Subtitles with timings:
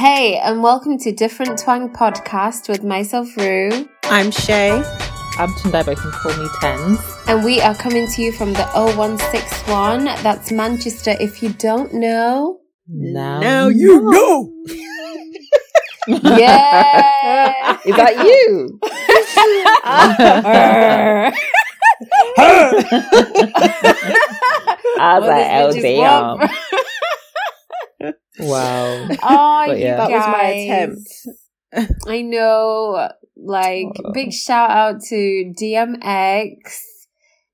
[0.00, 3.86] Hey, and welcome to Different Twang Podcast with myself, Rue.
[4.04, 4.70] I'm Shay.
[5.38, 6.98] I'm Tendai, but you can call me Tens.
[7.28, 10.04] And we are coming to you from the 0161.
[10.22, 12.60] That's Manchester, if you don't know.
[12.88, 14.50] Now, Now you know.
[16.06, 17.76] Yeah!
[17.84, 18.80] Is that you?
[24.98, 26.38] I was Well, like, this oh bitch is damn.
[28.38, 29.08] Wow.
[29.22, 29.96] Oh, But you yeah.
[29.96, 31.26] That was my guys.
[31.74, 32.08] attempt.
[32.08, 33.08] I know.
[33.36, 34.12] Like, Oh.
[34.12, 36.56] big shout out to DMX.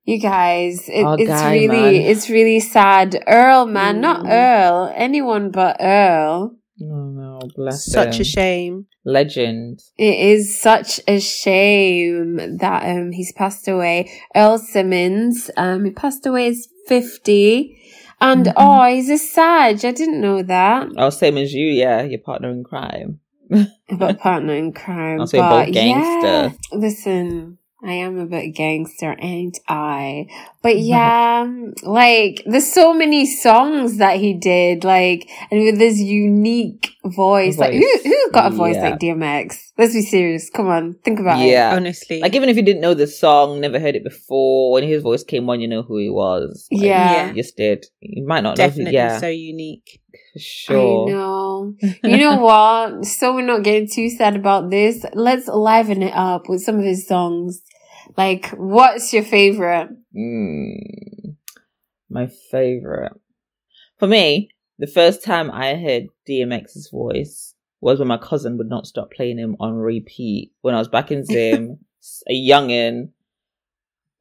[0.05, 1.95] You guys, it, it's guy, really, man.
[1.95, 3.23] it's really sad.
[3.27, 4.31] Earl, man, not Mm.
[4.31, 6.55] Earl, anyone but Earl.
[6.81, 8.21] Oh no, bless Such him.
[8.21, 8.87] a shame.
[9.05, 9.81] Legend.
[9.99, 14.11] It is such a shame that um he's passed away.
[14.37, 16.55] Earl Simmons, um, he passed away at
[16.87, 17.77] fifty,
[18.21, 18.55] and Mhm.
[18.57, 19.85] oh, he's a Sag.
[19.85, 22.03] I didn't know that Oh, same as you, yeah.
[22.03, 23.21] Your partner in crime.
[23.91, 25.21] about partner in crime.
[25.21, 26.27] I'll say but both gangster.
[26.27, 30.27] yeah, listen, I am a bit gangster, ain't I?
[30.67, 35.99] But yeah, um, like there's so many songs that he did, like, and with this
[36.01, 37.57] unique voice.
[37.57, 38.05] Like, who Voice.
[38.05, 38.83] who got a voice Yeah.
[38.91, 39.49] like DMX?
[39.79, 40.51] Let's be serious.
[40.51, 41.51] Come on, think about it.
[41.51, 41.75] Yeah.
[41.77, 42.19] Honestly.
[42.21, 45.23] Like even if you didn't know the song, never heard it before, when his voice
[45.23, 46.67] came on, you know who he was.
[46.73, 47.29] Like, Yeah.
[47.29, 47.87] you just did.
[48.01, 48.67] You might not know.
[48.67, 50.01] Definitely Who, yeah, so unique.
[50.33, 51.09] for sure.
[51.09, 51.75] I know.
[52.03, 53.05] You know what?
[53.05, 55.05] So we're not getting too sad about this.
[55.15, 57.63] Let's liven it up with some of his songs.
[58.17, 59.91] Like, what's your favorite?
[60.17, 61.37] Mm,
[62.09, 63.13] my favorite.
[63.99, 68.87] For me, the first time I heard DMX's voice was when my cousin would not
[68.87, 71.79] stop playing him on repeat when I was back in Zim,
[72.29, 73.11] a youngin,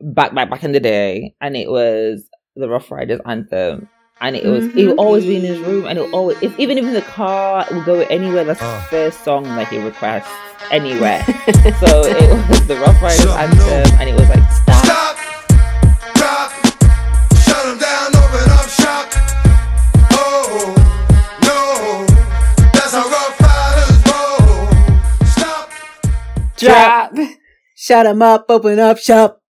[0.01, 3.89] back back back in the day, and it was the Ruff Ryders anthem.
[4.21, 6.57] And it was, it would always be in his room, and it would always, if,
[6.57, 8.45] even if in the car, it would go anywhere.
[8.45, 8.87] That's the ah.
[8.89, 10.31] first song that he requests
[10.71, 11.21] anywhere.
[11.25, 14.85] so it was the Ruff Ryders Shut anthem, and it was like, stop.
[14.85, 15.17] Stop,
[16.15, 16.51] drop,
[17.43, 19.11] shut 'em down, open up shop.
[20.15, 20.73] Oh,
[21.43, 22.05] no,
[22.71, 25.27] that's how Ruff Ryders roll.
[25.27, 25.69] Stop,
[26.55, 27.13] Drop.
[27.75, 29.41] Shut 'em up, open up shop.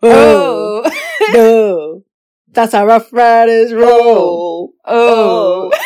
[0.00, 0.90] Oh, Oh.
[1.34, 1.89] no.
[2.52, 4.72] That's how Ruff Ryders roll.
[4.84, 5.70] Oh.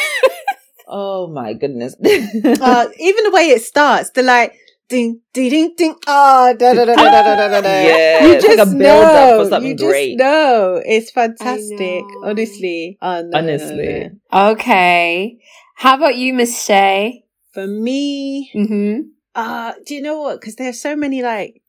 [0.86, 1.94] Oh my goodness.
[1.94, 4.54] uh, even the way it starts, the like,
[4.88, 7.68] ding, ding, ding, ding, ah, da, da, da, da, da, da, da, da, da.
[7.82, 10.16] Yeah, you it's like just a build-up know, for something you just great.
[10.18, 10.82] know.
[10.84, 12.22] It's fantastic, know.
[12.24, 12.98] honestly.
[13.00, 14.10] Oh, no, no, Honestly.
[14.32, 14.50] no.
[14.50, 15.38] Okay.
[15.76, 17.24] How about you, Miss Shay?
[17.52, 19.00] For me, Mm-hmm.
[19.34, 20.40] Uh, do you know what?
[20.40, 21.60] Because there's so many like,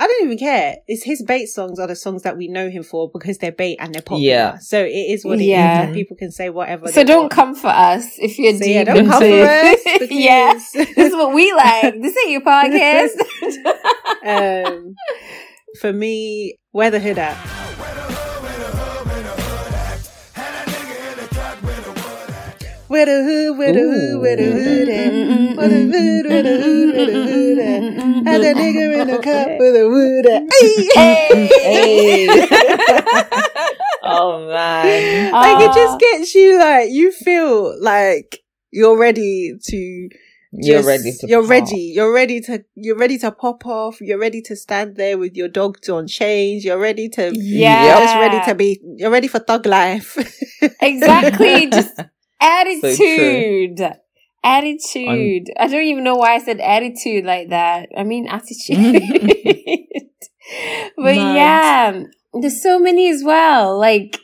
[0.00, 0.76] I don't even care.
[0.86, 3.78] It's his bait songs are the songs that we know him for because they're bait
[3.80, 4.22] and they're popular.
[4.22, 4.58] Yeah.
[4.58, 5.48] So it is what it is.
[5.48, 5.82] Yeah.
[5.82, 6.86] and People can say whatever.
[6.86, 7.32] So they don't want.
[7.32, 9.80] come for us if you're So deep yeah, don't come for us.
[9.98, 10.52] Because, yeah.
[10.54, 12.00] This is what we like.
[12.00, 13.16] This ain't your podcast.
[14.76, 14.94] um,
[15.80, 17.34] for me, where the hood at?
[22.88, 25.56] Where the hood, where the hood, where the hood at?
[25.58, 28.26] Where the hood, where the hood, where the hood at?
[28.26, 29.22] Had a nigga in a mm.
[29.22, 30.42] cup with a wood at.
[30.96, 31.48] Hey!
[31.62, 32.28] Hey.
[34.04, 35.32] oh man.
[35.32, 35.98] like it just uh.
[35.98, 40.08] gets you like you feel like you're ready to
[40.52, 41.50] You're ready to you're pop.
[41.50, 45.36] ready you're ready to you're ready to pop off you're ready to stand there with
[45.36, 47.84] your dogs on chains you're ready to Yeah.
[47.84, 50.16] you're just ready to be you're ready for thug life
[50.80, 51.66] exactly.
[51.70, 52.00] Just
[52.40, 53.80] attitude.
[54.44, 55.50] Attitude.
[55.58, 57.88] I don't even know why I said attitude like that.
[57.96, 58.78] I mean attitude.
[60.96, 63.78] but yeah, there's so many as well.
[63.78, 64.18] Like,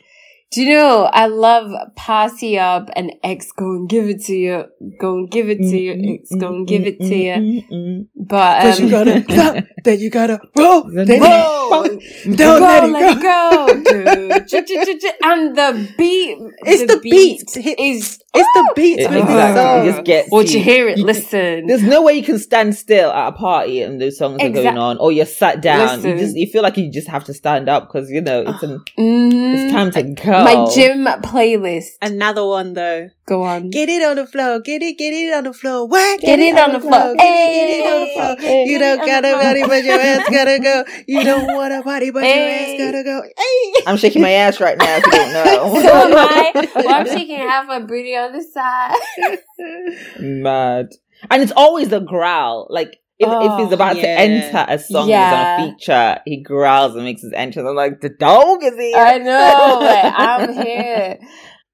[0.55, 4.63] do you know, I love Party Up and X go and give it to you.
[5.01, 5.93] Go and give it to you.
[5.95, 7.63] Mm-hmm, X go and mm-hmm, give it to mm-hmm, you.
[7.69, 8.07] you.
[8.15, 11.83] But, Cause you um, gotta stop, then you gotta roll, Then roll.
[11.89, 13.65] don't go, let it let go.
[13.67, 15.29] it go.
[15.29, 17.43] And the beat, It's the beat.
[17.77, 19.53] is It's the beats It- with exactly.
[19.53, 19.85] the song.
[19.85, 20.63] just gets Once you you.
[20.65, 21.67] hear it, You- listen.
[21.67, 24.77] There's no way you can stand still at a party and those songs are going
[24.77, 26.03] on, or you're sat down.
[26.03, 28.63] You just you feel like you just have to stand up because you know it's
[28.63, 29.53] an, Mhm.
[29.55, 30.43] it's time to go.
[30.43, 31.85] My gym playlist.
[32.01, 33.09] Another one though.
[33.27, 33.71] Go on.
[33.71, 34.59] Get it on the floor.
[34.59, 35.87] Get it, get it on the floor.
[35.87, 36.21] What?
[36.21, 37.15] Get it on the floor.
[37.15, 38.35] Get it, get it on the floor.
[38.39, 38.65] Hey.
[38.67, 40.83] You don't gotta on body, but your ass gotta go.
[41.07, 43.23] You don't want a body, but your ass gotta go.
[43.23, 43.83] Hey.
[43.87, 44.97] I'm shaking my ass right now.
[44.97, 46.69] If you don't know, so am I.
[46.75, 50.19] Well, I'm shaking half my booty on the side.
[50.19, 50.87] Mad.
[51.29, 52.67] And it's always a growl.
[52.69, 55.31] Like if, Oh, if he's about to enter a song Yeah.
[55.31, 57.67] that's on a feature, he growls and makes his entrance.
[57.67, 58.97] I'm like, the dog is here.
[58.97, 59.79] I know.
[59.81, 61.19] Like, I'm here.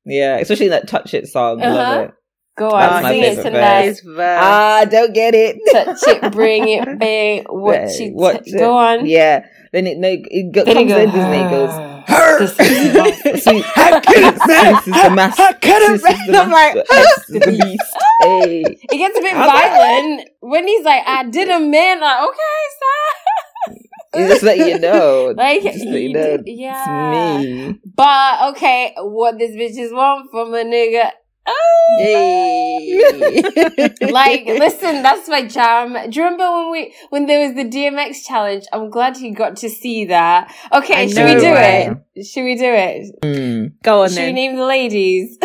[0.06, 1.62] yeah, especially that touch it song.
[1.62, 1.74] Uh-huh.
[1.76, 2.12] Love it.
[2.58, 3.96] Go on, my sing it tonight.
[4.20, 5.58] Ah, don't get it.
[5.72, 7.46] Touch it, bring it, bang.
[7.50, 8.60] What you Watch t- it.
[8.60, 9.06] go on.
[9.08, 9.46] Yeah.
[9.72, 11.74] Then it, no, it go, Then comes it in goes, Disney and goes,
[12.08, 12.40] Her.
[12.40, 15.40] This is my- See, I couldn't this is the mask.
[15.40, 16.36] I couldn't man.
[16.36, 16.94] I'm like, master.
[16.96, 17.98] Is the beast.
[18.22, 18.62] Hey.
[18.62, 22.30] It gets a bit I'm like- violent when he's like, "I did a man." Like,
[22.30, 23.78] okay, stop.
[24.14, 25.34] It just let you know.
[25.38, 26.38] Like, just let you know.
[26.38, 27.40] did- yeah.
[27.40, 27.80] It's me.
[27.96, 31.12] But okay, what this bitches want from a nigga?
[31.48, 33.92] Oh, Hey.
[34.02, 35.94] like, listen, that's my jam.
[36.10, 38.66] Do you remember when we when there was the DMX challenge?
[38.72, 40.54] I'm glad he got to see that.
[40.72, 41.98] Okay, I should we do right?
[42.16, 42.24] it?
[42.26, 43.16] Should we do it?
[43.22, 43.74] Mm.
[43.84, 45.38] Go on should we name the ladies?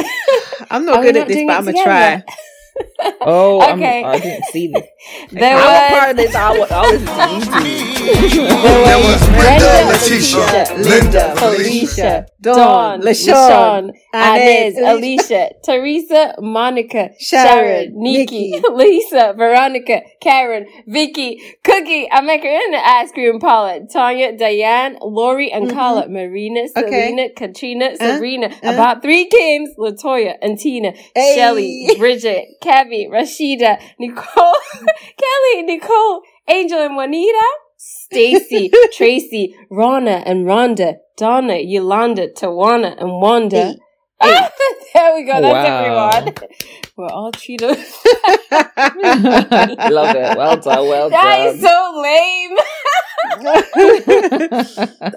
[0.71, 2.23] I'm not Are we good not at this, but I'm gonna try.
[3.21, 4.83] Oh, I'm- I didn't see this.
[5.31, 6.35] There I'm was part of this.
[6.35, 7.03] I was, I was
[7.47, 14.93] listening There was Brenda, Brenda, Letitia, Letitia, Linda, Felicia, Dawn, Dawn, LaShawn, LaShawn, Inez, Inez,
[14.97, 18.69] Alicia, Teresa, Monica, Sharon, Sharon, Nikki, Nikki.
[18.73, 24.99] Lisa, Veronica, Karen, Vicky, Cookie, I make her in the ice cream parlor, Tanya, Diane,
[25.01, 25.73] Lori, and Mhm.
[25.75, 26.89] Carla, Marina, Okay.
[26.91, 28.73] Selena, Katrina, Uh, Sabrina, uh.
[28.73, 31.35] about three Kims, Latoya, and Tina, Hey.
[31.37, 34.55] Shelly, Bridget, Cabby, Rashida, Nicole,
[35.23, 37.47] Kelly, Nicole, Angel, and Juanita.
[37.79, 43.75] Stacy, Tracy, Ronna and Rhonda, Donna, Yolanda, Tawana, and Wanda.
[44.21, 44.33] Hey.
[44.33, 44.51] Ah,
[44.95, 45.41] there we go.
[45.41, 46.09] That's Wow.
[46.11, 46.35] everyone.
[46.97, 47.69] We're all treated.
[47.69, 47.79] Love
[50.17, 50.37] it.
[50.39, 50.89] Well done.
[50.89, 51.55] Well That done.
[51.55, 52.57] is so lame.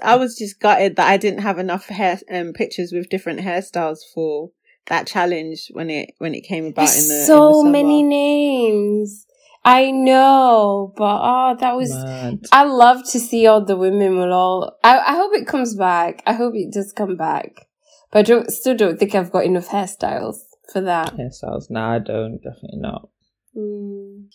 [0.02, 3.98] I was just gutted that I didn't have enough hair um, pictures with different hairstyles
[4.14, 4.50] for
[4.90, 8.02] that challenge when it when it came about in the There's in so the many
[8.02, 9.26] names.
[9.64, 11.90] I know, but oh, that was.
[11.90, 12.40] Mad.
[12.50, 14.78] I love to see all the women with all.
[14.82, 16.22] I, I hope it comes back.
[16.26, 17.66] I hope it does come back.
[18.10, 20.38] But I don't, still don't think I've got enough hairstyles
[20.72, 21.14] for that.
[21.14, 21.70] Hairstyles.
[21.70, 22.38] No, I don't.
[22.42, 23.08] Definitely not.
[23.56, 24.26] Mm.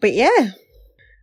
[0.00, 0.50] But yeah.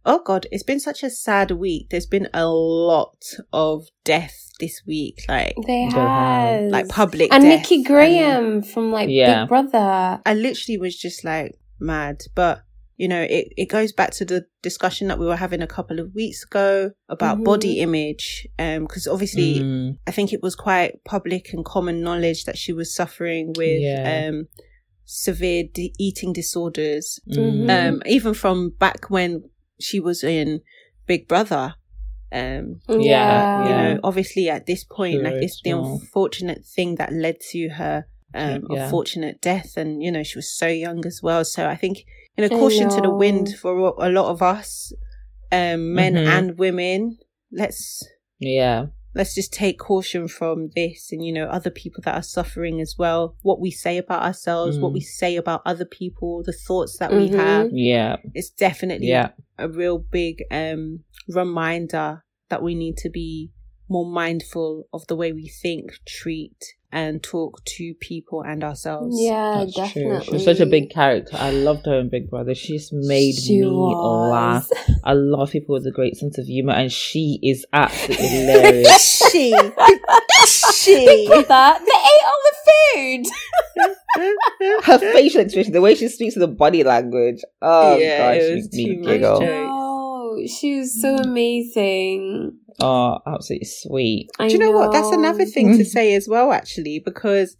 [0.05, 1.87] Oh god, it's been such a sad week.
[1.89, 5.93] There's been a lot of death this week, like They They have.
[6.61, 7.59] have like public and death.
[7.61, 9.41] Nikki Graham from like Yeah.
[9.43, 10.21] Big Brother.
[10.25, 12.21] I literally was just like mad.
[12.35, 12.63] But
[12.95, 15.99] you know, it, it goes back to the discussion that we were having a couple
[15.99, 17.43] of weeks ago about Mhm.
[17.43, 18.47] body image.
[18.59, 19.97] Um, because obviously Mm.
[20.07, 24.27] I think it was quite public and common knowledge that she was suffering with Yeah.
[24.29, 24.47] um
[25.05, 27.19] severe de- eating disorders.
[27.29, 27.65] Mm.
[27.65, 27.87] Mhm.
[27.89, 29.43] Um, even from back when
[29.79, 30.61] she was in
[31.07, 31.73] Big Brother.
[32.33, 33.93] Um, Yeah, you yeah.
[33.93, 38.65] know, obviously at this point, like it's the unfortunate thing that led to her um,
[38.69, 38.85] Yeah.
[38.85, 41.45] unfortunate death, and you know she was so young as well.
[41.45, 41.99] So I think
[42.35, 44.91] you know caution to the wind for a lot of us,
[45.51, 46.27] um, men Mhm.
[46.27, 47.17] and women.
[47.51, 48.03] Let's
[48.39, 48.87] Yeah.
[49.15, 52.95] Let's just take caution from this, and you know other people that are suffering as
[52.97, 53.35] well.
[53.41, 54.93] What we say about ourselves, what Mm.
[54.95, 57.35] we say about other people, the thoughts that we Mhm.
[57.35, 57.67] have.
[57.71, 58.17] Yeah.
[58.33, 59.29] It's definitely Yeah.
[59.57, 63.51] a real big um reminder that we need to be
[63.89, 66.59] more mindful of the way we think, treat,
[66.93, 69.17] and talk to people and ourselves.
[69.19, 70.25] Yeah, That's definitely.
[70.25, 71.35] She was such a big character.
[71.37, 72.53] I loved her in Big Brother.
[72.55, 74.31] She's made She me was.
[74.31, 74.69] laugh.
[75.03, 79.27] I love people with a great sense of humor, and she is absolutely hilarious.
[79.31, 79.49] she,
[80.45, 81.27] she.
[81.47, 82.55] that they ate all the
[83.25, 84.83] food.
[84.85, 87.41] her facial expression, the way she speaks, the body language.
[87.61, 89.39] Oh Yeah, god, it she was makes me too much giggle.
[89.39, 89.69] joke.
[89.71, 92.57] Oh, she was so amazing.
[92.79, 94.29] Oh, absolutely sweet.
[94.39, 94.91] I Do you know, what?
[94.91, 97.55] That's another thing to say as well, actually, because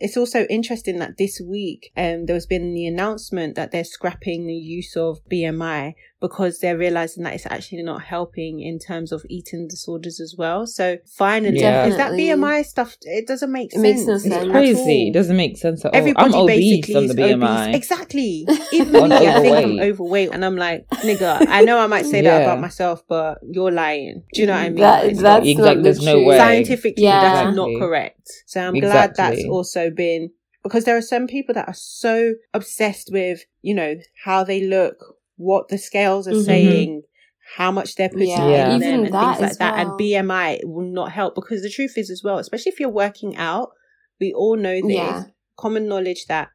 [0.00, 4.46] it's also interesting that this week um, there has been the announcement that they're scrapping
[4.46, 9.22] the use of BMI because they're realizing that it's actually not helping in terms of
[9.28, 10.66] eating disorders as well.
[10.66, 11.84] So finally, Yeah.
[11.84, 13.82] because that BMI stuff, it doesn't make It sense.
[13.82, 14.34] makes no sense.
[14.44, 15.08] It's crazy.
[15.08, 15.98] It doesn't make sense at all.
[15.98, 17.62] Everybody I'm obese basically on the BMI.
[17.66, 17.76] obese.
[17.76, 18.46] Exactly.
[18.72, 19.92] Even On me, I think I'm overweight.
[19.92, 23.70] overweight, and I'm like, nigga, I know I might say that about myself, but you're
[23.72, 24.22] lying.
[24.32, 24.80] Do you know what I mean?
[24.80, 26.38] That- It's that's not- Exactly, not the there's no way.
[26.38, 27.44] scientifically Yeah.
[27.44, 28.30] that's not correct.
[28.46, 30.30] So I'm glad that's also been
[30.62, 33.94] because there are some people that are so obsessed with, you know,
[34.24, 34.96] how they look,
[35.36, 36.44] what the scales are Mhm.
[36.44, 37.02] saying,
[37.56, 38.70] how much they're putting Yeah, Yeah.
[38.70, 39.72] in even and that things like that.
[39.76, 39.90] well.
[39.90, 43.36] And BMI will not help because the truth is as well, especially if you're working
[43.36, 43.70] out,
[44.20, 45.24] we all know this Yeah.
[45.56, 46.48] common knowledge that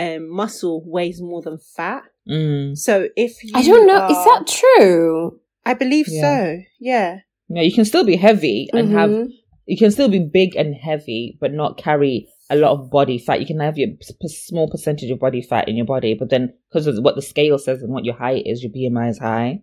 [0.00, 2.04] um, muscle weighs more than fat.
[2.30, 2.78] Mm.
[2.78, 3.98] So if you I don't know.
[3.98, 5.40] are- Is that true?
[5.66, 6.20] I believe Yeah.
[6.20, 6.58] so.
[6.78, 7.18] Yeah.
[7.48, 9.30] Yeah, you can still be heavy and have Mhm.
[9.66, 13.40] you can still be big and heavy, but not carry a lot of body fat.
[13.40, 16.30] You can have your p- p- small percentage of body fat in your body, but
[16.30, 19.18] then because of what the scale says and what your height is, your BMI is
[19.18, 19.62] high.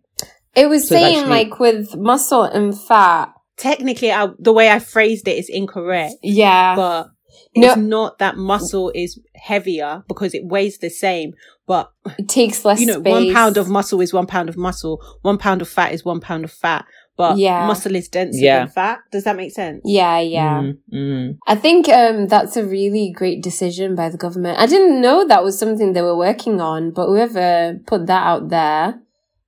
[0.56, 3.34] It was So saying actually- like with muscle and fat.
[3.58, 6.75] Technically, I, the way I phrased it is incorrect, Yeah.
[6.75, 7.08] but
[7.56, 7.68] No.
[7.70, 11.34] It's not that muscle is heavier because it weighs the same,
[11.68, 13.12] but It takes less you know, space.
[13.12, 15.01] one pound of muscle is one pound of muscle.
[15.22, 16.86] One pound of fat is one pound of fat.
[17.17, 17.65] But Yeah.
[17.67, 18.60] muscle is denser Yeah.
[18.60, 19.00] than fat.
[19.12, 19.81] Does that make sense?
[19.86, 20.62] Yeah, yeah.
[20.62, 21.38] Mm, mm.
[21.48, 24.60] I think um, that's a really great decision by the government.
[24.60, 28.50] I didn't know that was something they were working on, but whoever put that out
[28.50, 29.00] there,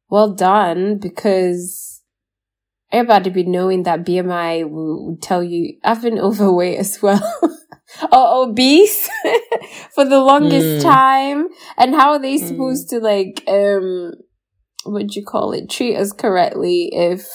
[0.10, 2.02] well done, because
[2.92, 7.22] everybody be knowing that BMI will, will tell you I've been overweight as well.
[8.12, 9.10] or obese
[9.94, 10.84] for the longest Mm.
[10.84, 11.48] time.
[11.78, 12.48] And how are they Mm.
[12.48, 14.14] supposed to like um
[14.86, 17.28] what do you call it, treat us correctly if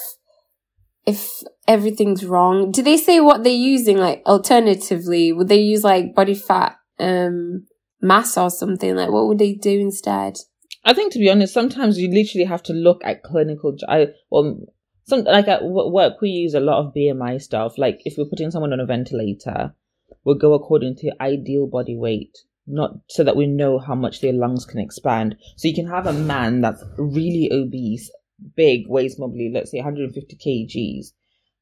[1.07, 2.71] if everything's wrong.
[2.71, 3.99] Do they say what they're using?
[3.99, 7.67] Like alternatively, would they use like body fat um
[8.01, 8.95] mass or something?
[8.95, 10.39] Like what would they do instead?
[10.85, 13.77] I think to be honest, sometimes you literally have to look at clinical.
[13.89, 14.61] I well,
[15.05, 17.79] some like at work we use a lot of BMI stuff.
[17.79, 19.75] Like if we're putting someone on a ventilator,
[20.25, 24.33] we'll go according to ideal body weight, not so that we know how much their
[24.33, 25.37] lungs can expand.
[25.57, 28.11] So you can have a man that's really obese,
[28.57, 31.07] big, weighs probably let's say 150 kgs,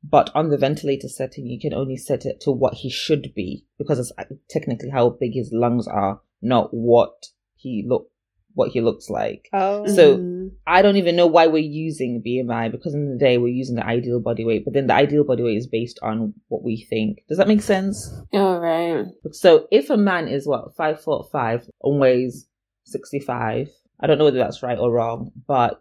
[0.02, 3.64] but on the ventilator setting, you can only set it to what he should be
[3.78, 4.12] because it's
[4.48, 8.06] technically how big his lungs are, not what he look
[8.54, 9.48] what he looks like.
[9.52, 9.86] Oh.
[9.86, 10.50] So- Mm.
[10.66, 13.86] I don't even know why we're using BMI because in the day we're using the
[13.86, 17.18] ideal body weight, but then the ideal body weight is based on what we think.
[17.28, 18.12] Does that make sense?
[18.32, 19.04] all right.
[19.30, 22.48] So if a man is what five foot five and weighs
[22.84, 23.68] sixty five,
[24.00, 25.80] I don't know whether that's right or wrong, but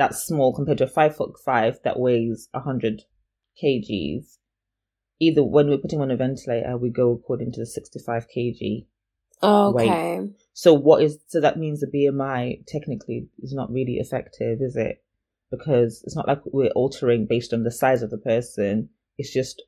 [0.00, 3.02] that's small compared to a five foot five that weighs hundred
[3.62, 4.38] kgs.
[5.20, 8.86] Either when we're putting on a ventilator, we go according to the sixty five kg
[9.42, 10.28] Okay.
[10.52, 15.02] so what is so that means the BMI technically is not really effective, is it?
[15.50, 18.90] Because it's not like we're altering based on the size of the person.
[19.18, 19.62] It's just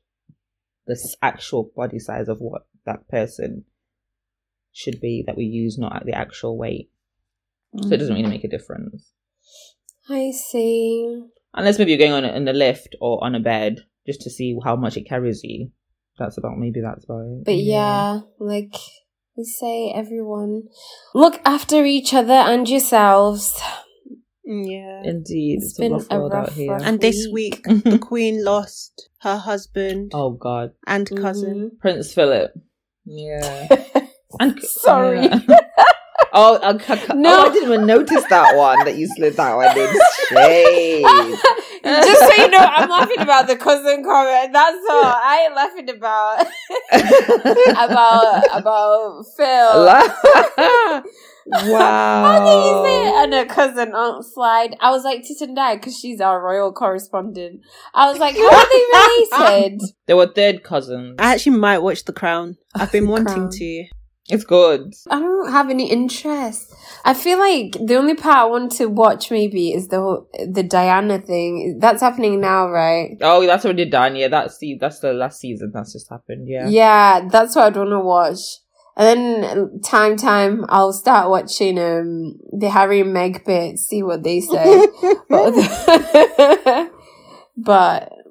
[0.85, 3.65] the actual body size of what that person
[4.71, 6.89] should be that we use, not at the actual weight.
[7.81, 8.31] So it doesn't really mm.
[8.31, 9.11] make a difference.
[10.09, 11.23] I see.
[11.53, 14.57] Unless maybe you're going on in the lift or on a bed just to see
[14.63, 15.69] how much it carries you.
[16.17, 17.45] That's about maybe that's about it.
[17.45, 18.75] But yeah, like
[19.37, 20.63] we say, everyone
[21.15, 23.59] look after each other and yourselves.
[24.45, 25.01] Yeah.
[25.03, 26.71] Indeed, It's it's, been a rough a world rough, out here.
[26.73, 27.65] rough- And this week.
[27.67, 31.55] week, the Queen lost her husband oh God, and cousin.
[31.55, 31.77] Mm-hmm.
[31.79, 32.51] Prince Philip.
[33.05, 33.67] Yeah.
[34.39, 35.25] And Sorry.
[35.27, 35.39] yeah.
[36.33, 37.37] oh, I, I, No.
[37.37, 39.93] oh, I didn't even notice that one that you slid that one in.
[40.29, 41.03] Shade.
[41.83, 44.53] Just so you know, I'm laughing about the cousin comment.
[44.53, 45.03] That's all.
[45.03, 46.47] I ain't laughing about
[47.89, 49.85] about about Phil.
[51.45, 52.23] wow.
[52.23, 53.21] How do you say wow.
[53.21, 53.23] it?
[53.23, 54.77] And her cousin Aunt Slide.
[54.79, 57.61] I was like Titandai because she's our royal correspondent.
[57.93, 59.81] I was like, how are they related?
[60.05, 61.15] They were third cousins.
[61.19, 62.57] I actually might watch The Crown.
[62.75, 63.49] I've been wanting Crown.
[63.51, 63.85] to.
[64.29, 64.93] It's good.
[65.09, 66.73] I don't have any interest.
[67.03, 70.63] I feel like the only part I want to watch maybe is the whole, the
[70.63, 71.79] Diana thing.
[71.79, 73.17] That's happening now, right?
[73.21, 74.15] Oh, that's already done.
[74.15, 75.71] Yeah, that's the that's the last season.
[75.73, 76.47] That's just happened.
[76.47, 76.69] Yeah.
[76.69, 78.39] Yeah, that's what I don't want to watch.
[78.95, 79.07] And
[79.43, 84.39] then time time I'll start watching um the Harry and Meg bit, see what they
[84.39, 84.87] say.
[85.29, 86.91] but,
[87.57, 88.22] but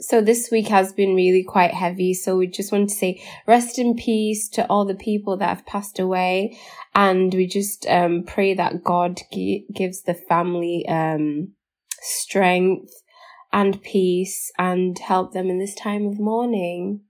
[0.00, 2.14] so this week has been really quite heavy.
[2.14, 5.66] So we just want to say rest in peace to all the people that have
[5.66, 6.58] passed away,
[6.94, 11.52] and we just um pray that God gi- gives the family um
[12.00, 12.92] strength
[13.52, 17.02] and peace and help them in this time of mourning.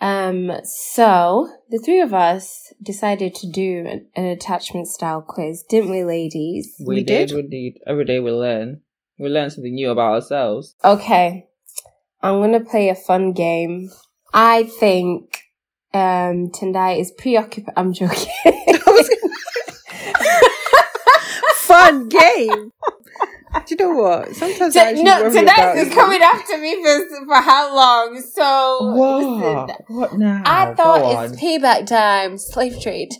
[0.00, 5.90] Um, so the three of us decided to do an, an attachment style quiz, didn't
[5.90, 6.76] we, ladies?
[6.78, 7.30] We, We did.
[7.30, 7.36] did.
[7.36, 7.82] We did.
[7.86, 8.82] Every day we learn.
[9.18, 10.74] We learn something new about ourselves.
[10.84, 11.46] Okay.
[12.26, 13.88] I'm gonna play a fun game.
[14.34, 15.42] I think
[15.94, 17.74] um Tendai is preoccupied.
[17.76, 18.32] I'm joking.
[21.54, 22.72] Fun game.
[23.64, 24.34] Do you know what?
[24.36, 25.94] Sometimes I T- actually no, worry Tendai about is it.
[25.94, 28.20] coming after me for for how long?
[28.20, 29.24] So What?
[29.24, 30.42] listen, What now?
[30.44, 31.24] I thought on.
[31.32, 33.10] it's payback time, slave trade.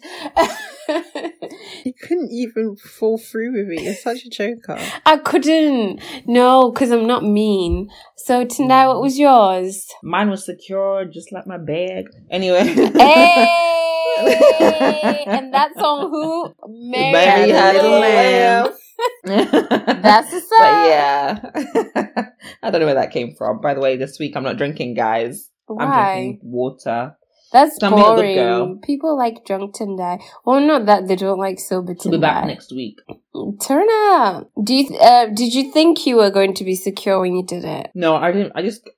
[1.85, 3.83] You couldn't even fall through with me.
[3.85, 4.79] You're such a joker.
[5.05, 6.01] I couldn't.
[6.27, 7.91] No, because I'm not mean.
[8.17, 9.03] So Tendai, what mm.
[9.03, 9.89] was yours?
[10.03, 12.07] Mine was secure, just like my bag.
[12.31, 12.65] Anyway.
[12.67, 13.47] Hey,
[14.19, 16.55] and that's on who?
[16.91, 18.69] Mary, Mary Had a had a Little lamb.
[20.03, 20.59] That's the song.
[20.59, 22.31] But yeah.
[22.63, 23.61] I don't know where that came from.
[23.61, 25.51] By the way, this week I'm not drinking, guys.
[25.69, 26.13] I'm Why?
[26.15, 27.17] drinking water.
[27.53, 28.35] That's So I'm being a good boring.
[28.37, 28.79] girl.
[28.83, 30.21] People like drunk Tendai.
[30.45, 32.47] Well, not that they don't like sober I'll be back Tendai.
[32.49, 32.99] next week.
[33.61, 34.51] Turn up.
[34.63, 34.97] Do you?
[34.97, 37.91] Uh, did you think you were going to be secure when you did it?
[37.95, 38.53] No, I didn't.
[38.55, 38.89] I just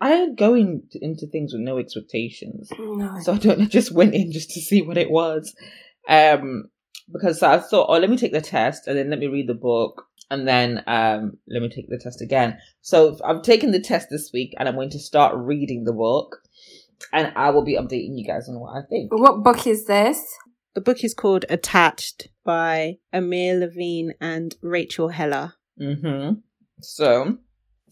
[0.00, 3.18] I go in, into things with no expectations, No.
[3.20, 3.60] so I don't.
[3.60, 5.54] I just went in just to see what it was,
[6.08, 6.70] um,
[7.12, 9.54] because I thought, oh, let me take the test and then let me read the
[9.54, 12.58] book and then um, let me take the test again.
[12.80, 16.36] So I've taken the test this week and I'm going to start reading the book,
[17.12, 19.12] and I will be updating you guys on what I think.
[19.12, 20.18] What book is this?
[20.74, 25.54] The book is called Attached by Amir Levine and Rachel Heller.
[25.80, 26.40] Mm-hmm.
[26.80, 27.38] So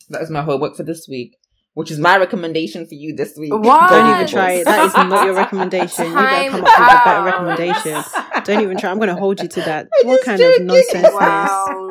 [0.09, 1.37] that is my homework for this week,
[1.75, 3.53] which is my recommendation for you this week.
[3.53, 3.91] What?
[3.91, 4.65] Don't even try it.
[4.65, 6.07] That is not your recommendation.
[6.07, 8.05] You better come up with a better recommendation.
[8.45, 8.91] Don't even try.
[8.91, 9.89] I'm going to hold you to that.
[10.03, 10.63] I'm What kind joking.
[10.63, 11.89] of nonsense is Wow.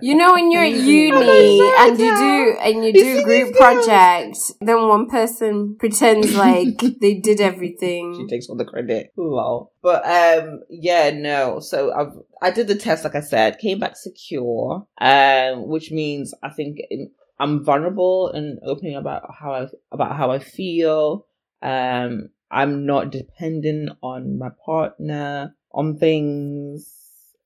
[0.00, 4.52] You know when you're at uni and you do and you You do group projects,
[4.60, 8.14] then one person pretends like they did everything.
[8.16, 9.12] she takes all the credit.
[9.16, 9.72] Lol.
[9.82, 11.58] But um, yeah, no.
[11.60, 16.34] So I've I did the test, like I said, came back secure, um, which means
[16.42, 17.10] I think in,
[17.42, 21.26] I'm vulnerable and opening about how I about how I feel.
[21.60, 26.88] Um, I'm not dependent on my partner on things,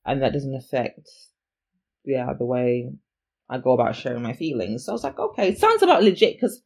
[0.04, 1.08] and that doesn't affect,
[2.04, 2.90] yeah, the way
[3.48, 4.84] I go about sharing my feelings.
[4.84, 6.60] So I was like, okay, it sounds about legit because,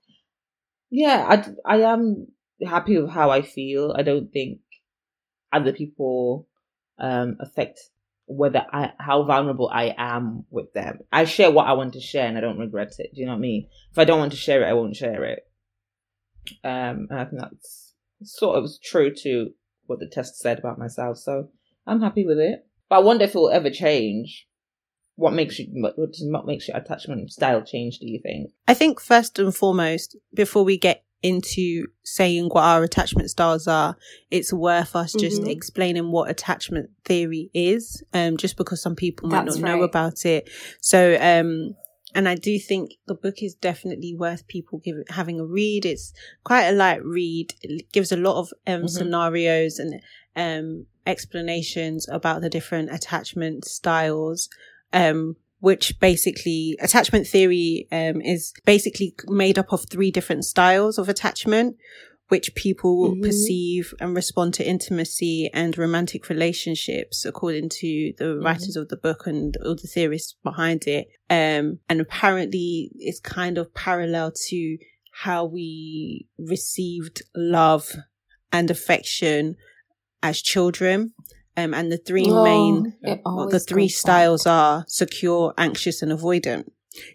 [0.90, 2.26] yeah, I I am
[2.66, 3.94] happy with how I feel.
[3.96, 4.58] I don't think
[5.52, 6.48] other people
[6.98, 7.78] um affect
[8.30, 11.00] whether I how vulnerable I am with them.
[11.12, 13.10] I share what I want to share and I don't regret it.
[13.14, 13.68] Do you know what I mean?
[13.90, 15.40] If I don't want to share it, I won't share it.
[16.64, 19.50] Um and I think that's sort of true to
[19.86, 21.18] what the test said about myself.
[21.18, 21.48] So
[21.86, 22.66] I'm happy with it.
[22.88, 24.46] But I wonder if it will ever change.
[25.16, 28.52] What makes you what what makes your attachment style change, do you think?
[28.68, 33.96] I think first and foremost, before we get into saying what our attachment styles are,
[34.30, 35.48] it's worth us just Mhm.
[35.50, 40.24] explaining what attachment theory is, um, just because some people might That's not know about
[40.24, 40.48] it.
[40.80, 41.76] So, um,
[42.14, 45.84] and I do think the book is definitely worth people give, having a read.
[45.84, 46.12] It's
[46.42, 47.54] quite a light read.
[47.62, 48.90] It gives a lot of um, Mhm.
[48.90, 50.00] scenarios and
[50.36, 54.48] um, explanations about the different attachment styles.
[54.92, 61.08] Um, which basically attachment theory um, is basically made up of three different styles of
[61.08, 61.76] attachment
[62.28, 63.22] which people Mhm.
[63.22, 69.26] perceive and respond to intimacy and romantic relationships according to the writers of the book
[69.26, 71.08] and all the theorists behind it.
[71.28, 74.78] Um, and apparently it's kind of parallel to
[75.12, 77.96] how we received love
[78.52, 79.56] and affection
[80.22, 81.12] as children
[81.64, 82.94] um, and the three main
[83.24, 83.98] Oh, well, the three goes back.
[83.98, 86.64] styles are secure, anxious, and avoidant.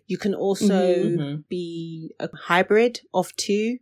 [0.08, 1.18] You can also Mhm.
[1.18, 1.44] Mhm.
[1.50, 3.80] be a hybrid of two.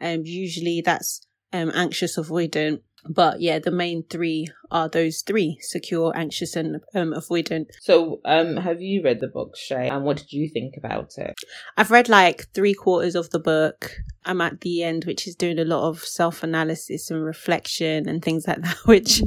[0.00, 2.80] Um, usually that's um, anxious, avoidant.
[3.08, 7.66] But yeah, the main three are those three secure, anxious, and um, avoidant.
[7.80, 9.88] So, um, have you read the book, Shay?
[9.88, 11.34] And what did you think about it?
[11.76, 13.92] I've read like three quarters of the book.
[14.24, 18.22] I'm at the end, which is doing a lot of self analysis and reflection and
[18.22, 19.22] things like that, which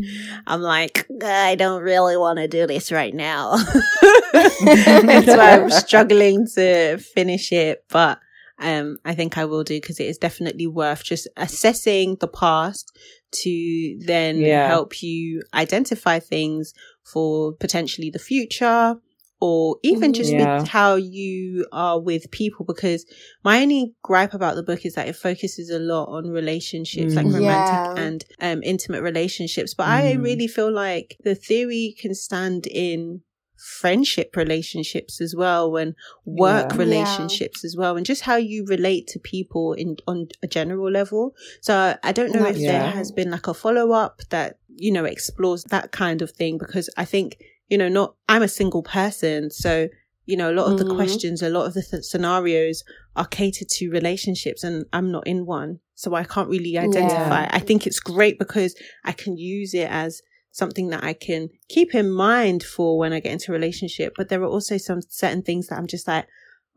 [0.47, 3.57] I'm like, I don't really want to do this right now.
[4.33, 7.83] That's why I'm struggling to finish it.
[7.89, 8.19] But
[8.59, 12.97] um, I think I will do because it is definitely worth just assessing the past
[13.31, 14.67] to then Yeah.
[14.67, 18.95] help you identify things for potentially the future
[19.39, 20.61] or even just Yeah.
[20.61, 23.05] with how you are with people because
[23.43, 27.25] my only gripe about the book is that it focuses a lot on relationships like
[27.27, 27.33] Mm.
[27.35, 28.03] romantic Yeah.
[28.05, 30.23] and um, intimate relationships but i Mm.
[30.23, 33.21] really feel like the theory can stand in
[33.57, 36.77] friendship relationships as well and work Yeah.
[36.77, 41.33] relationships as well and just how you relate to people in on a general level
[41.61, 45.05] so i don't know if That's there has been like a follow-up that you know
[45.05, 49.49] explores that kind of thing because i think you know not i'm a single person
[49.49, 49.87] so
[50.25, 50.95] you know a lot of the Mhm.
[50.95, 52.83] questions a lot of the th- scenarios
[53.15, 57.49] are catered to relationships and i'm not in one so i can't really identify Yeah.
[57.51, 60.21] i think it's great because i can use it as
[60.57, 64.29] something that i can keep in mind for when i get into a relationship but
[64.29, 66.27] there are also some certain things that i'm just like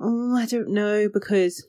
[0.00, 1.66] oh i don't know because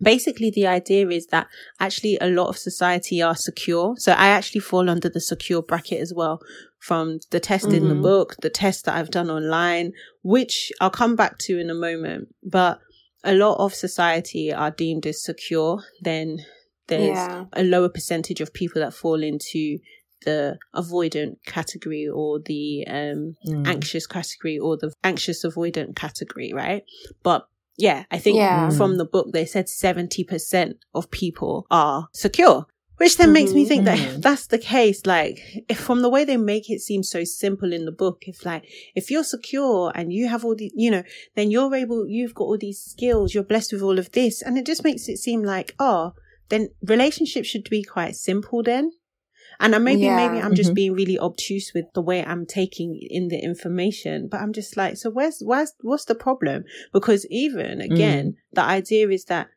[0.00, 1.46] basically the idea is that
[1.80, 6.00] actually a lot of society are secure so i actually fall under the secure bracket
[6.00, 6.38] as well
[6.78, 8.02] from the test in the Mhm.
[8.02, 9.92] book the test that i've done online
[10.22, 12.78] which i'll come back to in a moment but
[13.24, 16.44] a lot of society are deemed as secure then
[16.88, 17.44] there's Yeah.
[17.54, 19.78] a lower percentage of people that fall into
[20.24, 23.66] the avoidant category or the um Mm.
[23.66, 26.82] anxious category or the anxious avoidant category, right?
[27.22, 27.46] But
[27.78, 28.70] yeah, I think Yeah.
[28.70, 32.66] from the book they said 70% of people are secure.
[32.98, 33.68] Which then makes me Mhm.
[33.68, 37.02] think that if that's the case, like if from the way they make it seem
[37.02, 40.72] so simple in the book, if like if you're secure and you have all the
[40.74, 41.02] you know,
[41.34, 44.56] then you're able you've got all these skills, you're blessed with all of this, and
[44.56, 46.14] it just makes it seem like, oh,
[46.48, 48.92] then relationships should be quite simple then.
[49.60, 50.16] And I maybe Yeah.
[50.16, 50.74] maybe I'm just Mhm.
[50.74, 54.96] being really obtuse with the way I'm taking in the information, but I'm just like,
[54.96, 56.64] so where's where's what's the problem?
[56.92, 59.48] Because even again, the idea is that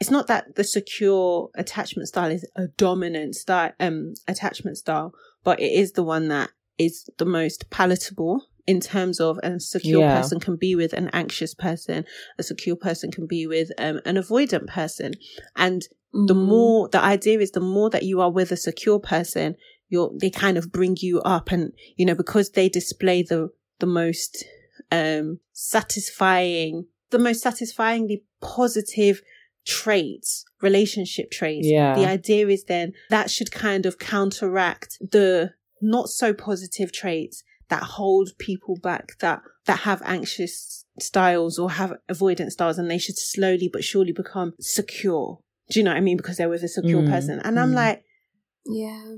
[0.00, 5.60] it's not that the secure attachment style is a dominant style um attachment style, but
[5.60, 10.12] it is the one that is the most palatable in terms of a secure Yeah.
[10.12, 12.04] person can be with an anxious person,
[12.38, 15.14] a secure person can be with um, an avoidant person,
[15.54, 16.46] and the Mhm.
[16.48, 19.54] more the idea is the more that you are with a secure person
[19.88, 23.50] you're they kind of bring you up and you know because they display the
[23.80, 24.44] the most
[24.90, 29.20] um satisfying the most satisfyingly positive
[29.64, 31.94] traits relationship traits Yeah.
[31.94, 35.52] the idea is then that should kind of counteract the
[35.82, 41.92] not so positive traits that hold people back that that have anxious styles or have
[42.08, 46.00] avoidance styles and they should slowly but surely become secure do you know what I
[46.00, 46.16] mean?
[46.16, 47.40] Because they're with a secure Mm, person.
[47.40, 47.76] And I'm mm.
[47.76, 48.04] like,
[48.66, 49.16] Yeah.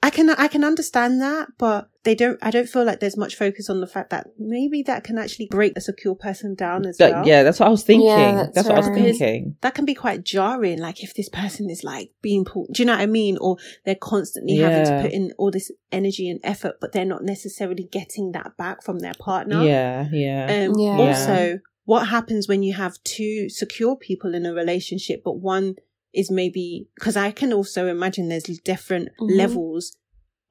[0.00, 3.34] I can, I can understand that, but they don't, I don't feel like there's much
[3.34, 6.98] focus on the fact that maybe that can actually break a secure person down as
[6.98, 7.26] That- well.
[7.26, 8.06] yeah, that's what I was thinking.
[8.08, 9.56] Yeah, that's, that's what I was thinking.
[9.60, 10.78] That can be quite jarring.
[10.78, 13.38] Like if this person is like being pulled, do you know what I mean?
[13.40, 17.24] Or they're constantly having to put in all this energy and effort, but they're not
[17.24, 19.64] necessarily getting that back from their partner.
[19.64, 20.68] Yeah, yeah.
[20.68, 20.96] Um, Yeah.
[20.96, 25.74] Also, what happens when you have two secure people in a relationship, but one
[26.14, 29.36] is maybe because I can also imagine there's different Mhm.
[29.36, 29.96] levels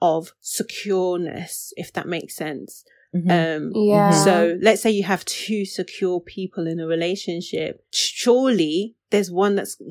[0.02, 2.84] of secureness, if that makes sense.
[3.15, 3.32] Mhm.
[3.32, 4.12] Um, Yeah.
[4.24, 7.84] so let's say you have two secure people in a relationship.
[7.91, 9.82] Surely there's one that's,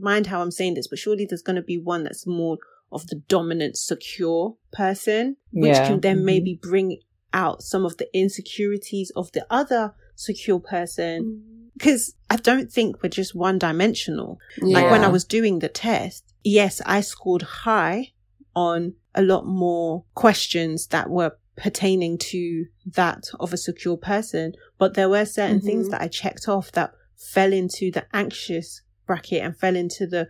[0.00, 2.58] mind how I'm saying this, but surely there's going to be one that's more
[2.92, 5.86] of the dominant, secure person, which Yeah.
[5.86, 6.24] can then Mhm.
[6.24, 7.00] maybe bring
[7.32, 11.42] out some of the insecurities of the other secure person.
[11.76, 14.38] Because I don't think we're just one dimensional.
[14.60, 18.12] Like when I was doing the test, yes, I scored high
[18.54, 24.94] on a lot more questions that were pertaining to that of a secure person, but
[24.94, 25.90] there were certain things Mhm.
[25.92, 30.28] that I checked off that fell into the anxious bracket and fell into the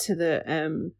[0.00, 0.92] to the um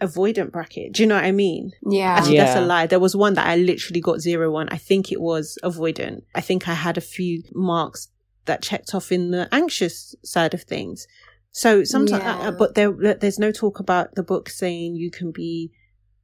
[0.00, 0.92] avoidant bracket.
[0.92, 1.72] Do you know what I mean?
[1.88, 2.14] Yeah.
[2.18, 2.86] Actually, that's a lie.
[2.86, 4.68] There was one that I literally got zero on.
[4.68, 6.22] I think it was avoidant.
[6.34, 8.08] I think I had a few marks
[8.46, 11.06] that checked off in the anxious side of things.
[11.50, 12.50] So sometimes, Yeah.
[12.50, 15.70] but there, there's no talk about the book saying you can be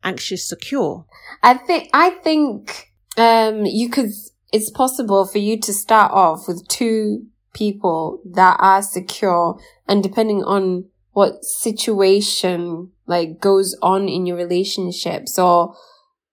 [0.02, 1.04] anxious secure.
[1.42, 4.10] I think I think um you could
[4.52, 10.42] it's possible for you to start off with two people that are secure and depending
[10.44, 15.74] on what situation like goes on in your relationships or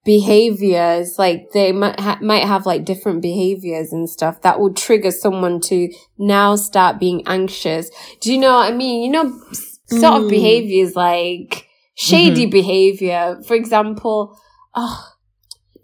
[0.06, 5.12] behaviors like they might ha- might have like different behaviors and stuff that will trigger
[5.12, 7.90] someone to now start being anxious.
[8.22, 9.04] Do you know what i mean?
[9.04, 9.40] You know
[9.88, 10.30] sort of Mm.
[10.30, 13.40] behaviors like shady behavior.
[13.48, 14.38] For example
[14.76, 15.12] oh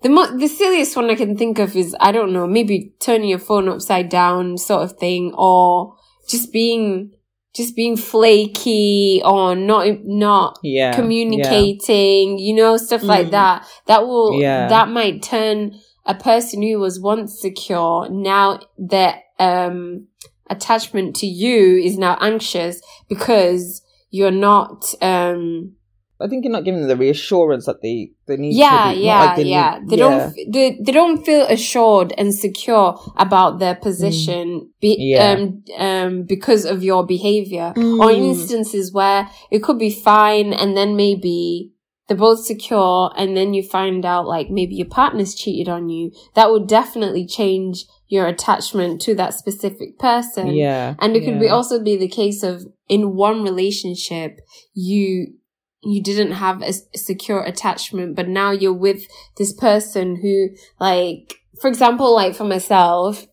[0.04, 3.30] the mo- the silliest one I can think of is I don't know maybe turning
[3.30, 5.96] your phone upside down sort of thing or
[6.28, 7.12] just being
[7.54, 10.94] just being flaky or not not yeah.
[10.96, 13.32] communicating, you know, stuff like Mm.
[13.32, 13.66] that.
[13.88, 14.68] That will, Yeah.
[14.68, 20.08] that might turn a person who was once secure, now their, um,
[20.50, 25.74] attachment to you is now anxious because you're not, um,
[26.22, 29.04] I think you're not giving them the reassurance that they, they need yeah, to be.
[29.06, 29.80] yeah, like they yeah.
[29.80, 30.10] need- They yeah.
[30.10, 35.32] don't, they, they don't feel assured and secure about their position, be, Yeah.
[35.34, 37.74] um, um, because of your behavior.
[37.76, 38.18] Or Mm.
[38.32, 41.72] instances where it could be fine and then maybe
[42.08, 46.12] they're both secure and then you find out like maybe your partner's cheated on you.
[46.36, 50.48] That would definitely change your attachment to that specific person.
[50.48, 50.96] Yeah.
[51.00, 54.40] And it could be also be the case of in one relationship,
[54.74, 55.36] you,
[55.84, 61.68] you didn't have a secure attachment, but now you're with this person who like, for
[61.68, 63.26] example, like for myself,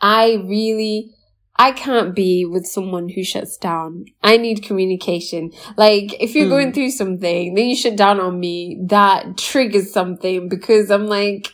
[0.00, 1.14] I really,
[1.56, 4.06] I can't be with someone who shuts down.
[4.22, 5.52] I need communication.
[5.76, 6.50] Like, if you're Hmm.
[6.50, 8.80] going through something, then you shut down on me.
[8.88, 11.52] That triggers something because I'm like,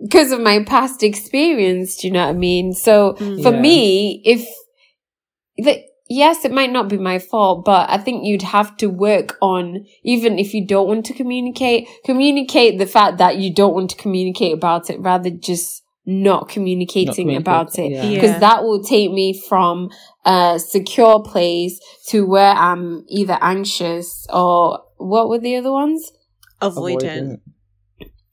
[0.00, 2.72] because of my past experience, do you know what I mean?
[2.72, 3.42] So Mm.
[3.42, 3.60] for Yeah.
[3.60, 4.48] me, if
[5.58, 9.36] the, yes, it might not be my fault, but I think you'd have to work
[9.40, 13.90] on, even if you don't want to communicate, communicate the fact that you don't want
[13.90, 18.14] to communicate about it rather just not communicating about it communicating, yeah.
[18.14, 18.38] because Yeah.
[18.40, 19.90] that will take me from
[20.24, 26.10] a secure place to where I'm either anxious or what were the other ones?
[26.60, 27.40] Avoidant.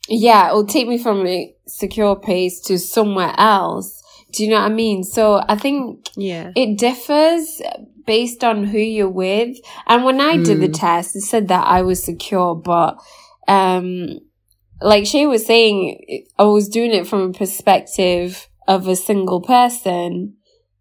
[0.08, 3.99] Yeah, it'll take me from a secure place to somewhere else.
[4.32, 5.04] Do you know what I mean?
[5.04, 6.52] So I think Yeah.
[6.56, 7.62] it differs
[8.06, 9.58] based on who you're with.
[9.88, 10.80] And when I did the Mm.
[10.80, 12.98] test, it said that I was secure, but
[13.48, 14.20] um
[14.82, 20.36] like Shay was saying, I was doing it from a perspective of a single person.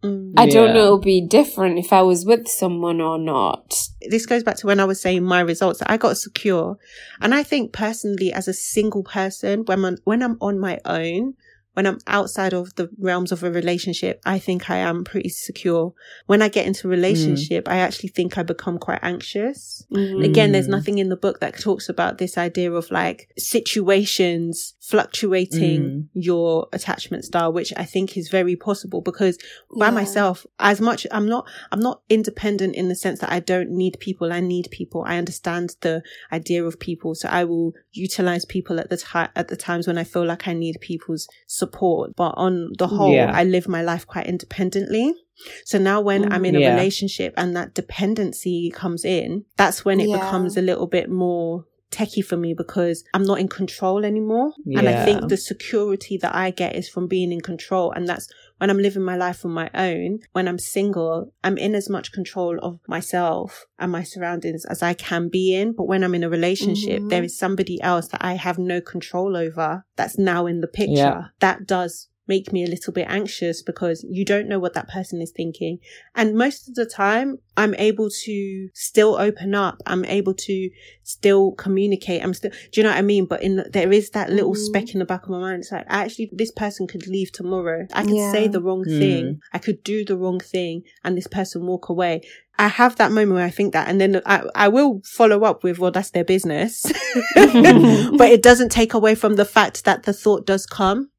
[0.05, 0.35] Mm.
[0.37, 0.75] I don't Yeah.
[0.75, 3.75] know it'll be different if I was with someone or not.
[4.11, 5.83] this goes back to when I was saying my results.
[5.85, 6.79] I got secure,
[7.21, 11.35] and I think personally, as a single person, when I'm when I'm on my own,
[11.79, 15.95] when I'm outside of the realms of a relationship, I think I am pretty secure.
[16.27, 19.87] When I get into a relationship, I actually think I become quite anxious.
[19.93, 20.25] Mhm.
[20.25, 20.71] Again, there's Mm.
[20.79, 26.09] nothing in the book that talks about this idea of like situations fluctuating Mm.
[26.15, 29.39] your attachment style, which I think is very possible because
[29.79, 29.91] by Yeah.
[30.01, 34.01] myself, as much I'm not, I'm not independent in the sense that I don't need
[34.01, 34.33] people.
[34.33, 35.05] I need people.
[35.07, 37.15] I understand the idea of people.
[37.15, 40.49] So I will utilize people at the time, at the times when I feel like
[40.49, 41.68] I need people's support.
[42.17, 43.31] But on the whole, Yeah.
[43.35, 45.15] I live my life quite independently.
[45.65, 46.71] So now when I'm in a Yeah.
[46.75, 50.19] relationship and that dependency comes in, that's when it Yeah.
[50.19, 54.53] becomes a little bit more techie for me because I'm not in control anymore.
[54.77, 57.93] And I think the security that I get is from being in control.
[57.93, 58.29] And that's
[58.59, 60.21] when I'm living my life on my own.
[60.33, 64.95] When I'm single, I'm in as much control of myself and my surroundings as I
[64.95, 65.73] can be in.
[65.73, 67.11] But when I'm in a relationship, Mhm.
[67.11, 70.95] there is somebody else that I have no control over that's now in the picture.
[70.95, 71.25] Yeah.
[71.41, 75.21] That does make me a little bit anxious because you don't know what that person
[75.23, 75.79] is thinking.
[76.15, 79.83] And most of the time, I'm able to still open up.
[79.87, 80.71] I'm able to
[81.03, 82.23] still communicate.
[82.23, 83.25] I'm still, do you know what I mean?
[83.27, 84.67] But in the, there is that little Mhm.
[84.67, 85.61] speck in the back of my mind.
[85.63, 87.87] It's like, actually, this person could leave tomorrow.
[87.93, 88.31] I could Yeah.
[88.33, 88.99] say the wrong Mm.
[88.99, 89.41] thing.
[89.53, 92.21] I could do the wrong thing and this person walk away.
[92.59, 95.63] I have that moment where I think that and then I, I will follow up
[95.63, 96.83] with, well, that's their business.
[98.19, 101.11] but it doesn't take away from the fact that the thought does come.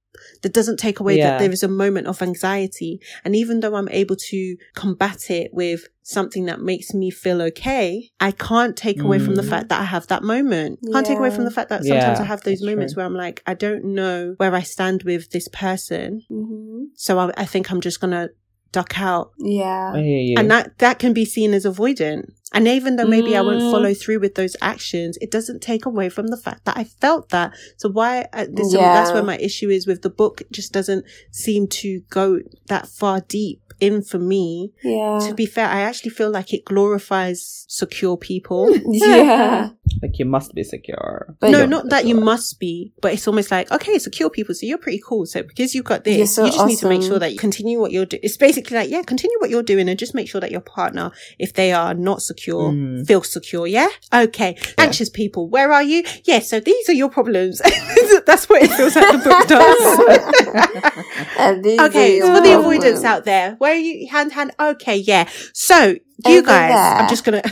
[0.41, 1.31] That doesn't take away Yeah.
[1.31, 2.99] that there is a moment of anxiety.
[3.23, 8.09] And even though I'm able to combat it with something that makes me feel okay,
[8.19, 9.49] I can't take away from the Mm.
[9.49, 10.79] fact that I have that moment.
[10.91, 13.01] Can't take away from the fact that sometimes Yeah, I have those moments true.
[13.01, 16.23] where I'm like, I don't know where I stand with this person.
[16.31, 16.87] Mhm.
[16.95, 18.29] So I, I think I'm just going to
[18.71, 19.93] duck out Yeah.
[19.95, 20.35] I hear you.
[20.37, 23.71] and that that can be seen as avoidant and even though maybe i won't Mm.
[23.71, 27.29] follow through with those actions it doesn't take away from the fact that i felt
[27.29, 28.93] that so why uh, this, Yeah.
[28.93, 32.87] that's where my issue is with the book it just doesn't seem to go that
[32.87, 35.19] far deep in for me Yeah.
[35.27, 39.69] to be fair i actually feel like it glorifies secure people yeah.
[40.01, 41.35] like you must be secure.
[41.39, 42.25] But- no, not that you secure.
[42.25, 45.25] must be, but it's almost like, okay, secure people, so you're pretty cool.
[45.25, 47.37] So because you've got this, You're so you just need to make sure that you
[47.39, 48.21] continue what you're doing.
[48.23, 51.11] It's basically like, yeah, continue what you're doing and just make sure that your partner,
[51.37, 53.05] if they are not secure, Mm.
[53.07, 53.67] feel secure.
[53.67, 53.89] Yeah.
[54.13, 54.57] Okay.
[54.77, 56.03] Anxious people, where are you?
[56.23, 56.39] Yeah.
[56.39, 57.59] So these are your problems.
[58.25, 60.95] That's what it feels like the book does.
[61.39, 62.21] Okay.
[62.21, 64.07] are So for the avoidance out there, where are you?
[64.09, 64.51] Hand, hand.
[64.59, 64.97] Okay.
[64.97, 65.27] Yeah.
[65.53, 67.51] So you Over guys, I'm just going to.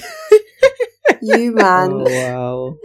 [1.21, 1.91] You man.
[1.93, 2.77] Oh, wow.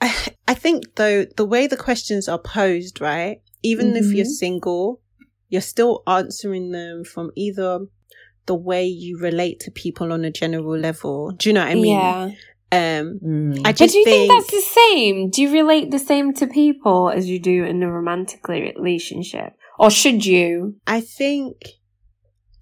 [0.00, 3.40] I, I think though the way the questions are posed, right?
[3.62, 4.38] Even if you're Mhm.
[4.38, 5.00] single,
[5.48, 7.86] you're still answering them from either
[8.46, 11.30] the way you relate to people on a general level.
[11.32, 11.84] Do you know what I mean?
[11.98, 12.30] yeah.
[12.72, 13.58] Um, Mm.
[13.64, 15.30] I But do you think, think, that's the same?
[15.30, 19.52] Do you relate the same to people as you do in a romantic relationship?
[19.78, 20.76] Or should you?
[20.86, 21.54] I think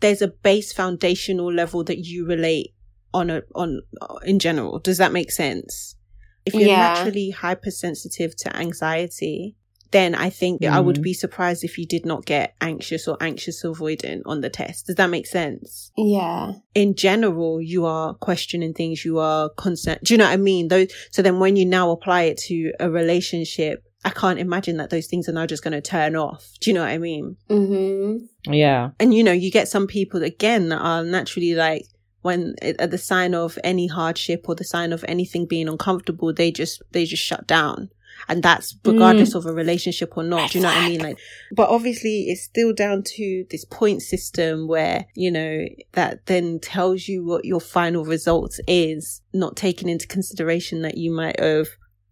[0.01, 2.75] there's a base foundational level that you relate
[3.15, 3.81] on a on
[4.25, 4.79] in general.
[4.81, 5.97] Does that make sense?
[6.45, 6.79] If you're Yeah.
[6.95, 9.57] naturally hypersensitive to anxiety,
[9.93, 11.03] then I think I would Mhm.
[11.03, 14.87] be surprised if you did not get anxious or anxious avoidant on the test.
[14.87, 15.91] Does that make sense?
[15.97, 16.53] Yeah.
[16.75, 20.01] in general, you are questioning things, you are concerned.
[20.03, 20.69] Do you know what I mean?
[20.69, 24.91] Those, so then when you now apply it to a relationship, I can't imagine that
[24.91, 26.49] those things are now just going to turn off.
[26.61, 27.37] Do you know what I mean?
[27.51, 28.53] Mm-hmm.
[28.53, 28.91] Yeah.
[28.99, 31.85] And you know, you get some people again that are naturally like,
[32.23, 36.51] when at the sign of any hardship or the sign of anything being uncomfortable, they
[36.53, 37.91] just, they just shut down.
[38.29, 40.51] And that's regardless of a relationship or not.
[40.51, 41.01] Do you know what I mean?
[41.01, 41.19] Like,
[41.55, 47.09] but obviously it's still down to this point system where, you know, that then tells
[47.09, 51.69] you what your final result is, not taking into consideration that you might have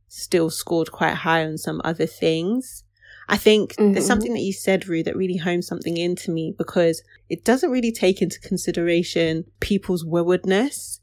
[0.08, 2.84] still scored quite high on some other things.
[3.28, 3.92] I think Mhm.
[3.92, 7.70] there's something that you said, Rue, that really honed something into me because it doesn't
[7.70, 10.99] really take into consideration people's waywardness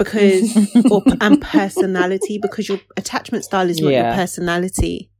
[0.00, 0.44] because
[0.90, 4.14] or and personality because your attachment style is not your Yeah.
[4.22, 5.10] personality.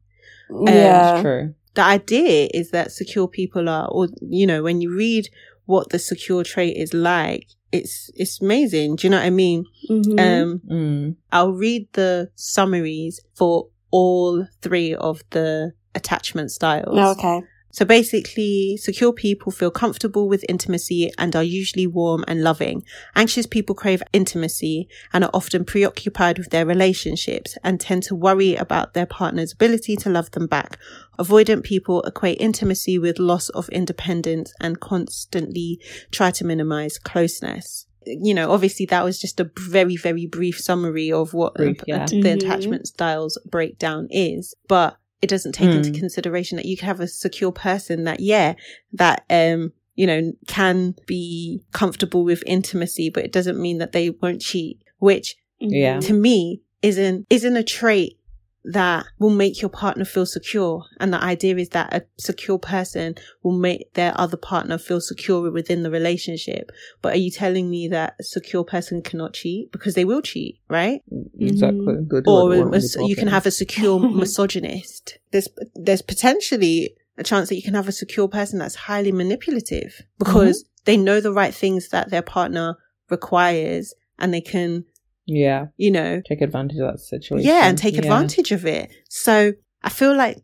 [0.67, 1.13] yeah.
[1.15, 1.55] It's true.
[1.75, 4.09] the idea is that secure people are, or,
[4.41, 5.25] you know, when you read
[5.67, 8.97] what the secure trait is like, it's, it's amazing.
[8.97, 9.65] Do you know what I mean?
[9.89, 10.19] Mhm.
[10.27, 11.17] Um, Mm.
[11.31, 16.99] I'll read the summaries for all three of the attachment styles.
[17.17, 17.43] okay.
[17.73, 22.83] So basically, secure people feel comfortable with intimacy and are usually warm and loving.
[23.15, 28.57] Anxious people crave intimacy and are often preoccupied with their relationships and tend to worry
[28.57, 30.79] about their partner's ability to love them back.
[31.19, 35.79] Avoidant people equate intimacy with loss of independence and constantly
[36.11, 37.87] try to minimize closeness.
[38.07, 41.85] You know, obviously that was just a very, very brief summary of what Brief, uh,
[41.87, 42.07] yeah.
[42.07, 42.37] the Mhm.
[42.37, 45.99] attachment styles breakdown is, but it doesn't take into Mm.
[45.99, 48.55] consideration that you can have a secure person that, yeah,
[48.93, 54.11] that, um, you know, can be comfortable with intimacy, but it doesn't mean that they
[54.11, 56.01] won't cheat, which Yeah.
[56.01, 58.17] to me isn't, isn't a trait
[58.65, 60.85] that will make your partner feel secure.
[60.99, 65.51] And the idea is that a secure person will make their other partner feel secure
[65.51, 66.71] within the relationship.
[67.01, 69.73] But are you telling me that a secure person cannot cheat?
[69.73, 71.01] Because they will cheat, right?
[71.39, 71.81] Exactly.
[71.81, 72.05] Mm-hmm.
[72.05, 72.25] Good.
[72.29, 72.71] or What- a- what a-
[73.01, 75.19] we're you can have a secure misogynist.
[75.31, 80.03] There's there's potentially a chance that you can have a secure person that's highly manipulative
[80.19, 82.77] because they know the right things that their partner
[83.11, 84.85] requires and they can,
[85.31, 85.67] Yeah.
[85.77, 87.47] you know, Take advantage of that situation.
[87.49, 88.01] yeah, and take Yeah.
[88.01, 88.91] advantage of it.
[89.09, 90.39] So I feel like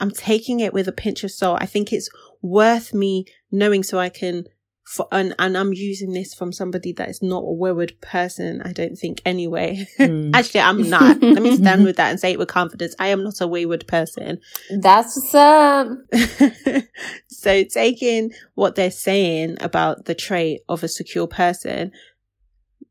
[0.00, 1.58] I'm taking it with a pinch of salt.
[1.60, 2.08] I think it's
[2.42, 4.44] worth me knowing so I can,
[4.84, 8.72] for, and, and I'm using this from somebody that is not a wayward person, I
[8.72, 9.86] don't think anyway.
[9.98, 10.30] Mm.
[10.34, 11.20] Actually, I'm not.
[11.20, 12.94] Let me stand with that and say it with confidence.
[12.98, 14.38] I am not a wayward person.
[14.80, 15.88] That's what's up.
[17.28, 21.92] so taking what they're saying about the trait of a secure person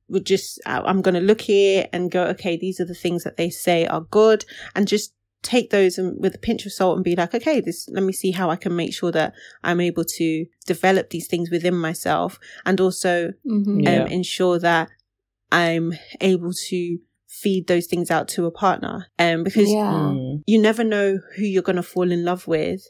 [0.09, 3.23] would just, I- I'm going to look here and go, okay, these are the things
[3.23, 6.97] that they say are good and just take those and with a pinch of salt
[6.97, 9.79] and be like, okay, this, let me see how I can make sure that I'm
[9.79, 13.83] able to develop these things within myself and also Mhm.
[13.83, 14.01] Yeah.
[14.03, 14.89] um, ensure that
[15.51, 19.07] I'm able to feed those things out to a partner.
[19.19, 19.91] Um, because Yeah.
[19.91, 20.43] Mm.
[20.47, 22.87] you never know who you're going to fall in love with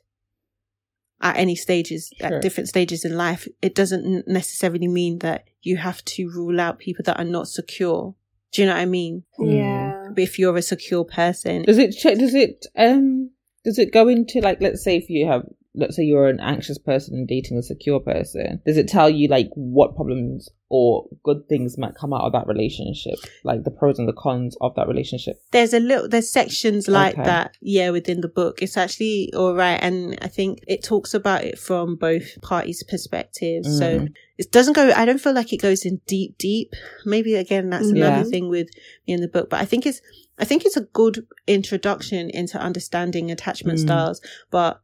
[1.21, 2.36] at any stages, Sure.
[2.36, 3.47] at different stages in life.
[3.62, 8.15] It doesn't necessarily mean that you have to rule out people that are not secure.
[8.51, 9.23] Do you know what I mean?
[9.39, 10.08] Yeah.
[10.13, 12.17] But if you're a secure person, Does it check?
[12.17, 13.32] Does it um?
[13.65, 14.62] Does it go into like?
[14.62, 15.43] Let's say if you have,
[15.78, 18.62] let's say you're an anxious person and dating a secure person.
[18.66, 22.46] Does it tell you like what problems or good things might come out of that
[22.48, 25.36] relationship, like the pros and the cons of that relationship?
[25.54, 27.24] there's a little there's sections like Okay.
[27.24, 31.44] that yeah within the book it's actually all right and i think it talks about
[31.46, 34.13] it from both parties perspectives so Mm.
[34.38, 36.74] it doesn't go i don't feel like it goes in deep deep
[37.06, 38.08] maybe again that's Yeah.
[38.08, 38.68] another thing with
[39.08, 40.02] me in the book but i think it's
[40.38, 43.84] i think it's a good introduction into understanding attachment Mm.
[43.84, 44.82] styles but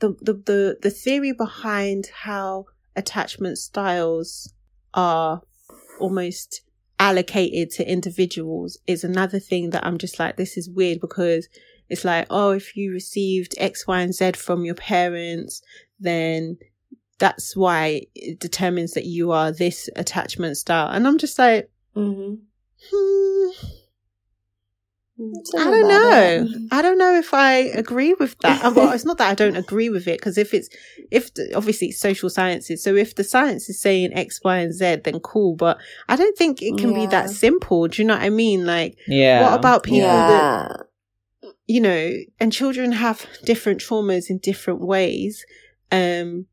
[0.00, 4.52] the, the the the theory behind how attachment styles
[4.92, 5.42] are
[6.00, 6.62] almost
[6.98, 11.48] allocated to individuals is another thing that I'm just like, this is weird because
[11.88, 15.60] it's like, oh, if you received X, Y, and Z from your parents,
[16.00, 16.56] then
[17.18, 20.88] that's why it determines that you are this attachment style.
[20.88, 22.40] And I'm just like, Mhm.
[22.90, 23.48] hmm,
[25.58, 26.46] I don't know.
[26.50, 26.68] it.
[26.70, 28.64] I don't know if I agree with that.
[28.64, 30.68] Uh, Well, it's not that I don't agree with it because if it's
[31.10, 34.72] if the, obviously it's social sciences, so if the science is saying X, Y, and
[34.72, 35.54] Z, then cool.
[35.56, 37.88] But I don't think it can be that simple.
[37.88, 38.66] Do you know what I mean?
[38.66, 39.42] Like, Yeah.
[39.42, 40.86] what about people that
[41.66, 42.10] you know?
[42.40, 45.44] And children have different traumas in different ways.
[45.92, 46.46] Um.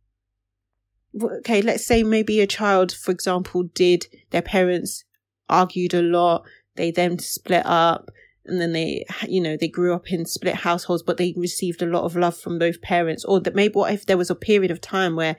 [1.21, 5.03] Okay, let's say maybe a child, for example, did their parents
[5.49, 6.45] argued a lot.
[6.75, 8.09] They then split up
[8.45, 11.85] and then they, you know, they grew up in split households, but they received a
[11.85, 13.23] lot of love from both parents.
[13.25, 15.35] Or that maybe what if there was a period of time where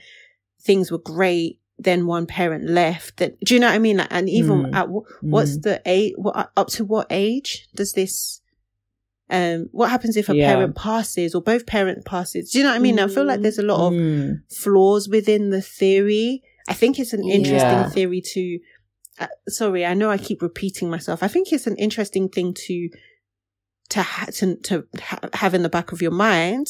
[0.60, 3.16] things were great, then one parent left.
[3.16, 3.96] That do you know what I mean?
[3.96, 4.74] Like, and even Mm.
[4.74, 5.62] at wh- what's Mm.
[5.62, 6.12] the age?
[6.16, 8.40] What up to what age does this?
[9.30, 10.52] Um, what happens if a Yeah.
[10.54, 12.50] parent passes or both parent passes?
[12.50, 12.98] Do you know what I mean?
[12.98, 14.42] I feel like there's a lot of Mm.
[14.50, 16.42] flaws within the theory.
[16.68, 17.88] I think it's an interesting Yeah.
[17.88, 18.58] theory to.
[19.22, 21.22] Uh, sorry, I know I keep repeating myself.
[21.22, 22.88] I think it's an interesting thing to
[23.90, 26.66] to ha- to, to ha- have in the back of your mind.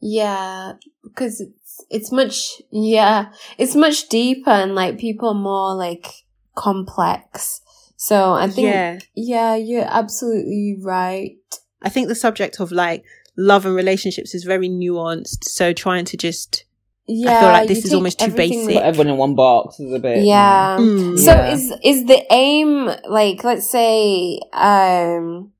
[0.00, 6.06] Yeah, because it's it's much yeah, it's much deeper and like people are more like
[6.54, 7.60] complex.
[7.96, 11.36] So I think yeah, yeah, you're absolutely right.
[11.82, 13.04] I think the subject of like
[13.36, 15.44] love and relationships is very nuanced.
[15.44, 16.66] So trying to just
[17.08, 18.74] Yeah, I feel like this is almost too basic.
[18.74, 20.24] Put everyone in one box is a bit.
[20.24, 20.78] Yeah.
[20.78, 21.18] Mm.
[21.18, 21.52] So Yeah.
[21.54, 25.52] is is the aim like let's say um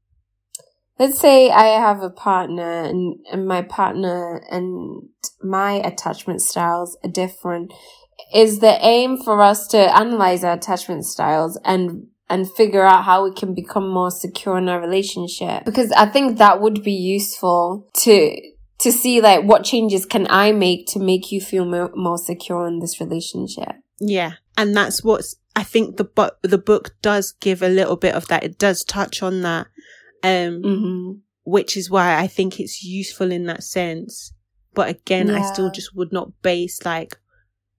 [0.98, 5.08] let's say I have a partner and, and my partner and
[5.42, 7.72] my attachment styles are different.
[8.34, 13.22] Is the aim for us to analyze our attachment styles and and figure out how
[13.22, 15.64] we can become more secure in our relationship?
[15.64, 18.36] Because I think that would be useful to
[18.78, 22.66] to see like what changes can I make to make you feel more, more secure
[22.66, 23.72] in this relationship.
[24.00, 24.32] Yeah.
[24.58, 28.28] And that's what's, I think the book, the book does give a little bit of
[28.28, 28.44] that.
[28.44, 29.68] It does touch on that.
[30.22, 31.12] Um, Mm-hmm.
[31.44, 34.32] which is why I think it's useful in that sense.
[34.74, 37.16] But again, I still just would not base like,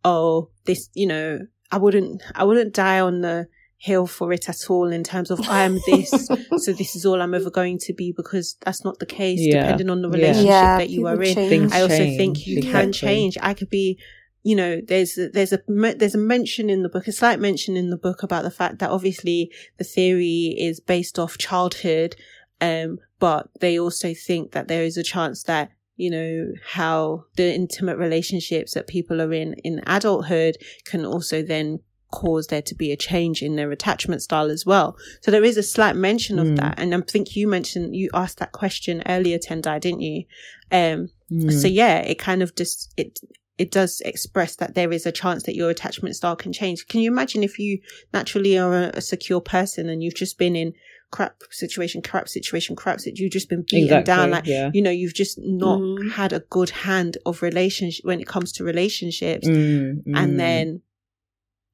[0.03, 1.39] oh, this, you know,
[1.71, 3.47] I wouldn't, I wouldn't die on the
[3.79, 6.09] hill for it at all in terms of I'm this,
[6.57, 9.61] so this is all I'm ever going to be because that's not the case Yeah.
[9.61, 11.35] depending on the relationship Yeah, that you people are in.
[11.35, 11.71] change.
[11.73, 13.37] I also change, think you can change.
[13.41, 13.99] I could be,
[14.43, 17.89] you know, there's there's a there's a mention in the book, a slight mention in
[17.91, 22.15] the book about the fact that obviously the theory is based off childhood,
[22.61, 27.53] um, but they also think that there is a chance that you know how the
[27.53, 30.55] intimate relationships that people are in in adulthood
[30.85, 31.79] can also then
[32.11, 34.95] cause there to be a change in their attachment style as well.
[35.21, 36.55] So there is a slight mention of Mm.
[36.57, 40.23] that, and I think you mentioned you asked that question earlier, Tendai, didn't you?
[40.71, 41.51] Um, Mm.
[41.61, 43.19] so yeah, it kind of just it
[43.57, 46.87] it does express that there is a chance that your attachment style can change.
[46.87, 47.79] Can you imagine if you
[48.13, 50.73] naturally are a, a secure person and you've just been in
[51.09, 54.03] crap situation, crap situation, crap situation, you've just been beaten exactly.
[54.13, 54.69] down, like yeah.
[54.75, 56.11] you know, you've just not Mhm.
[56.11, 60.13] had a good hand of relationship when it comes to relationships, Mm, mm.
[60.15, 60.81] and then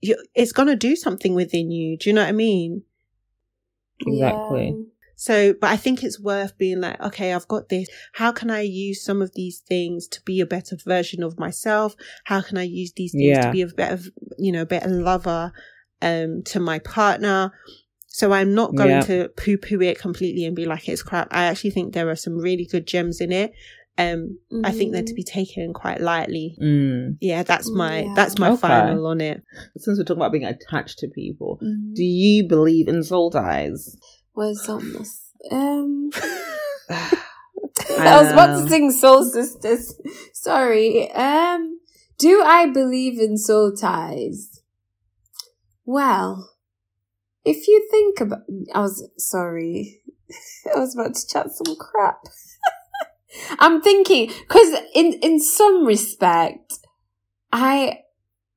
[0.04, 1.98] you, it's gonna do something within you.
[1.98, 2.84] Do you know what I mean?
[4.06, 4.78] Exactly.
[5.16, 7.88] So, but I think it's worth being like, okay, I've got this.
[8.14, 11.96] How can I use some of these things to be a better version of myself?
[12.26, 13.46] How can I use these things Yeah.
[13.46, 14.02] to be a better,
[14.38, 15.54] you know, better lover,
[16.02, 17.54] um, to my partner?
[18.08, 19.02] So I'm not going Yeah.
[19.04, 21.30] to poo poo it completely and be like, it's crap.
[21.32, 23.54] I actually think there are some really good gems in it.
[23.98, 26.58] Um, I think they're to be taken quite lightly.
[26.60, 27.18] Mm.
[27.22, 28.14] Yeah, that's my, Yeah.
[28.16, 28.62] that's my Okay.
[28.62, 29.44] final on it.
[29.78, 31.94] Since we're talking about being attached to people, Mhm.
[31.94, 33.96] do you believe in soul ties?
[34.34, 35.22] Where's almost
[35.52, 36.10] um
[36.90, 36.90] I
[38.00, 39.94] I was about to sing Soul Sisters.
[40.34, 41.12] Sorry.
[41.12, 41.80] Um
[42.18, 44.62] do I believe in soul ties?
[45.86, 46.50] Well,
[47.46, 48.42] if you think about
[48.74, 50.02] I was sorry.
[50.76, 52.22] I was about to chat some crap.
[53.60, 56.80] I'm thinking cuz in in some respect
[57.52, 58.00] I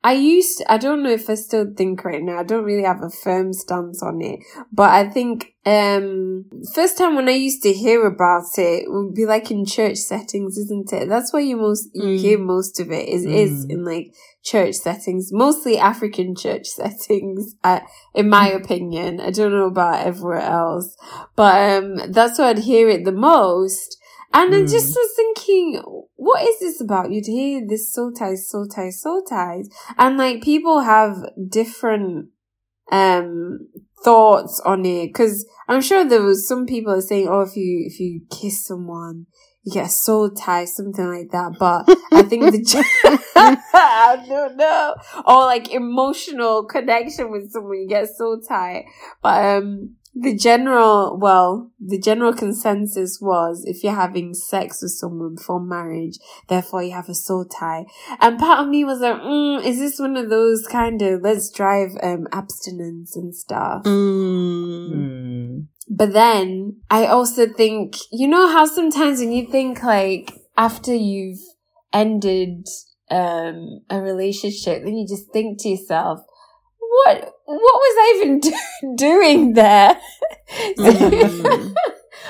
[0.04, 2.38] I used I don't know if I still think right now.
[2.38, 4.38] I don't really have a firm stance on it.
[4.72, 9.26] But I think um first time when I used to hear about it would be
[9.26, 11.08] like in church settings, isn't it?
[11.08, 12.18] That's where you most you Mm.
[12.20, 13.70] hear most of it is is Mm.
[13.72, 14.12] in like
[14.44, 17.80] church settings, mostly African church settings, uh,
[18.14, 19.18] in my opinion.
[19.20, 20.96] I don't know about everywhere else.
[21.34, 23.98] But um that's where I'd hear it the most.
[24.36, 24.96] And I just Mm.
[24.96, 25.82] was thinking,
[26.16, 27.10] what is this about?
[27.10, 29.68] You'd hear this soul ties, soul ties, soul ties.
[29.96, 31.16] And like people have
[31.48, 32.28] different
[32.92, 33.60] um
[34.04, 37.84] thoughts on it because I'm sure there was some people are saying, oh, if you
[37.86, 39.26] if you kiss someone,
[39.62, 41.56] you get a soul tie, something like that.
[41.58, 42.60] But I think the
[43.74, 44.94] I don't know,
[45.26, 48.84] or like emotional connection with someone, you get soul tie.
[49.22, 55.34] But um, the general, well, the general consensus was if you're having sex with someone
[55.34, 57.84] before marriage, therefore you have a soul tie.
[58.20, 61.50] And part of me was like, mm, is this one of those kind of let's
[61.50, 63.82] drive um abstinence and stuff?
[63.82, 64.90] Mm.
[64.90, 65.66] Mm.
[65.88, 71.40] But then I also think, you know how sometimes when you think like after you've
[71.92, 72.66] ended
[73.10, 76.20] um a relationship, then you just think to yourself,
[77.04, 79.98] what what was I even do- doing there?
[80.78, 81.74] Mm.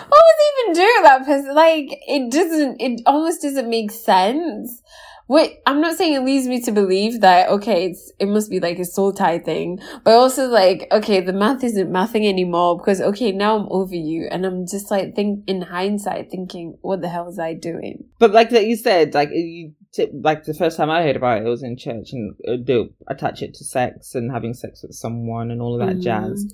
[0.09, 1.55] what was I even doing that person?
[1.55, 4.83] Like it doesn't it almost doesn't make sense.
[5.29, 8.61] Wait, I'm not saying it leads me to believe that okay, it's it must be
[8.61, 13.01] like a soul tie thing, but also like okay, the math isn't mathing anymore because
[13.01, 17.09] okay, now I'm over you, and I'm just like think in hindsight thinking, what the
[17.09, 18.05] hell was I doing?
[18.21, 21.39] But like that you said, like you t- like the first time I heard about
[21.39, 22.35] it, it was in church, and
[22.67, 26.03] they'll attach it to sex and having sex with someone and all of that Mhm.
[26.03, 26.47] jazz.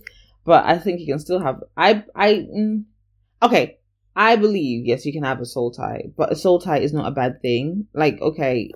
[0.45, 1.63] But I think you can still have.
[1.77, 2.85] I I mm,
[3.43, 3.79] okay.
[4.15, 7.07] I believe yes, you can have a soul tie, but a soul tie is not
[7.11, 7.87] a bad thing.
[7.95, 8.71] Like okay,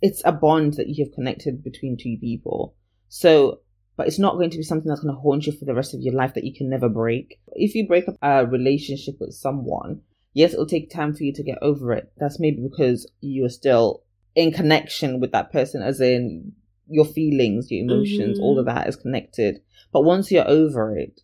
[0.00, 2.74] it's a bond that you have connected between two people.
[3.08, 3.60] So,
[3.96, 5.94] but it's not going to be something that's going to haunt you for the rest
[5.94, 7.38] of your life that you can never break.
[7.52, 10.00] If you break up a relationship with someone,
[10.32, 12.12] yes, it'll take time for you to get over it.
[12.18, 14.02] That's maybe because you are still
[14.34, 16.52] in connection with that person, as in
[16.88, 18.42] your feelings, your emotions, Mhm.
[18.42, 19.60] all of that is connected.
[19.92, 21.20] But once you're over it,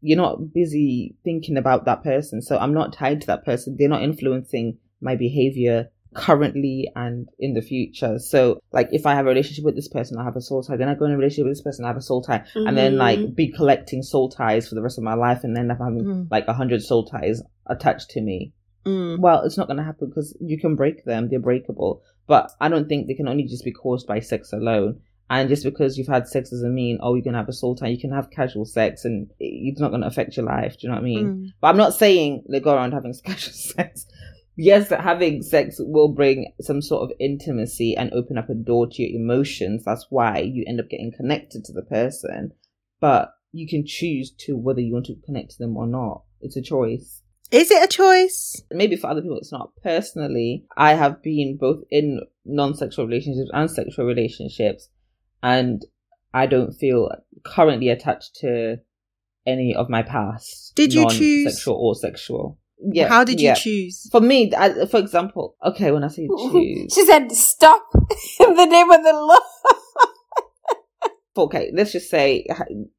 [0.00, 2.42] you're not busy thinking about that person.
[2.42, 3.76] So I'm not tied to that person.
[3.78, 8.18] They're not influencing my behavior currently and in the future.
[8.18, 10.76] So like if I have a relationship with this person, I have a soul tie.
[10.76, 12.40] Then I go in a relationship with this person, I have a soul tie.
[12.40, 12.66] Mm-hmm.
[12.66, 13.34] And then like mm-hmm.
[13.34, 16.30] be collecting soul ties for the rest of my life and then I'm having mm.
[16.30, 18.52] like a hundred soul ties attached to me.
[18.86, 19.18] Mm.
[19.18, 21.28] Well, it's not going to happen because you can break them.
[21.28, 22.02] They're breakable.
[22.26, 25.00] But I don't think they can only just be caused by sex alone.
[25.30, 27.74] And just because you've had sex doesn't mean, oh, you're going to have a soul
[27.74, 27.88] tie.
[27.88, 30.72] You can have casual sex and it's not going to affect your life.
[30.72, 31.26] Do you know what I mean?
[31.26, 31.52] Mm.
[31.60, 34.06] But I'm not saying they go around having casual sex.
[34.56, 38.86] yes, that having sex will bring some sort of intimacy and open up a door
[38.86, 39.84] to your emotions.
[39.84, 42.52] That's why you end up getting connected to the person.
[43.00, 46.22] But you can choose to whether you want to connect to them or not.
[46.42, 47.22] It's a choice.
[47.50, 48.62] Is it a choice?
[48.70, 49.70] Maybe for other people it's not.
[49.82, 54.88] Personally, I have been both in non sexual relationships and sexual relationships,
[55.42, 55.84] and
[56.32, 57.10] I don't feel
[57.44, 58.78] currently attached to
[59.46, 60.72] any of my past.
[60.74, 62.58] Did you choose sexual or sexual?
[62.78, 63.08] Yeah.
[63.08, 63.54] How did you yeah.
[63.54, 64.08] choose?
[64.10, 67.86] For me, I, for example, okay, when I say choose, she said, "Stop
[68.40, 69.40] in the name of the Lord."
[71.36, 72.46] okay, let's just say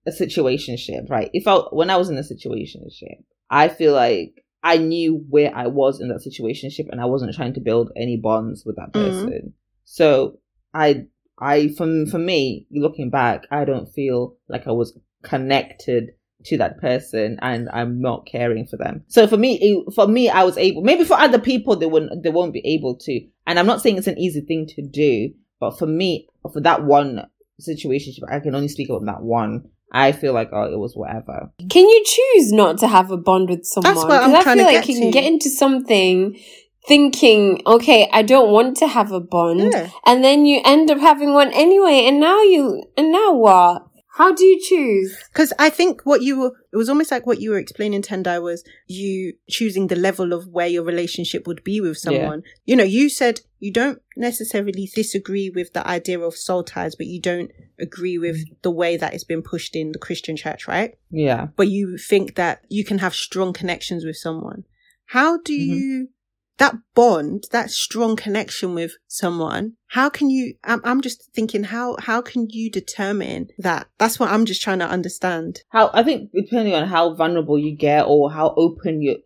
[0.08, 1.30] a situationship, right?
[1.34, 5.68] If I when I was in a situationship, I feel like I knew where I
[5.68, 9.10] was in that situationship, and I wasn't trying to build any bonds with that mm-hmm.
[9.10, 9.30] person.
[9.30, 9.48] Mm-hmm.
[9.84, 10.39] So
[10.74, 11.06] I,
[11.39, 16.12] I, from for me, looking back, I don't feel like I was connected
[16.46, 19.04] to that person and I'm not caring for them.
[19.08, 22.24] So for me, it, for me, I was able, maybe for other people, they wouldn't,
[22.24, 23.22] they won't be able to.
[23.48, 26.84] And I'm not saying it's an easy thing to do, but for me, for that
[26.84, 27.28] one
[27.60, 29.70] situation, I can only speak about that one.
[29.96, 31.52] I feel like, oh, it was whatever.
[31.70, 33.93] Can you choose not to have a bond with someone?
[33.93, 36.38] Because I feel like you can get into something
[36.86, 39.72] thinking, okay, I don't want to have a bond.
[39.72, 39.89] Yeah.
[40.06, 42.06] And then you end up having one anyway.
[42.08, 43.84] And now you, and now what?
[44.16, 45.22] How do you choose?
[45.28, 48.41] Because I think what you were, it was almost like what you were explaining, Tendai,
[48.41, 52.41] was you choosing the level of where your relationship would be with someone.
[52.45, 52.51] Yeah.
[52.63, 57.07] You know, you said you don't necessarily disagree with the idea of soul ties, but
[57.07, 60.97] you don't agree with the way that it's been pushed in the Christian church, right?
[61.11, 61.47] Yeah.
[61.57, 64.63] But you think that you can have strong connections with someone.
[65.07, 65.74] How do mm-hmm.
[65.74, 66.09] you
[66.58, 71.97] that bond, that strong connection with someone, how can you, I'm, I'm just thinking, how,
[71.99, 73.88] how can you determine that?
[73.97, 75.62] That's what I'm just trying to understand.
[75.70, 79.18] How, I think depending on how vulnerable you get or how open you,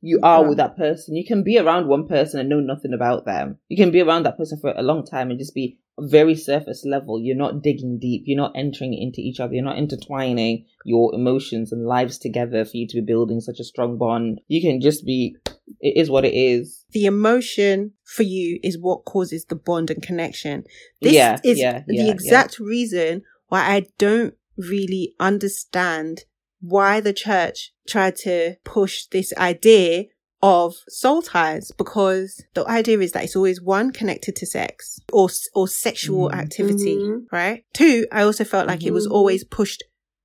[0.00, 0.48] you are yeah.
[0.48, 1.16] with that person.
[1.16, 3.58] You can be around one person and know nothing about them.
[3.68, 6.84] You can be around that person for a long time and just be very surface
[6.84, 7.20] level.
[7.20, 8.22] You're not digging deep.
[8.26, 9.54] You're not entering into each other.
[9.54, 13.64] You're not intertwining your emotions and lives together for you to be building such a
[13.64, 14.40] strong bond.
[14.46, 15.36] You can just be,
[15.80, 16.84] it is what it is.
[16.92, 20.64] The emotion for you is what causes the bond and connection.
[21.02, 26.24] This yeah, is yeah, the exact reason why I don't really understand
[26.60, 30.04] why the church tried to push this idea
[30.40, 35.28] of soul ties because the idea is that it's always one connected to sex or
[35.54, 36.40] or sexual mm-hmm.
[36.40, 37.34] activity, mm-hmm.
[37.34, 37.64] right?
[37.72, 38.88] Two, I also felt like mm-hmm.
[38.88, 39.14] it was mm-hmm.
[39.14, 39.82] always pushed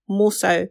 [0.08, 0.68] more so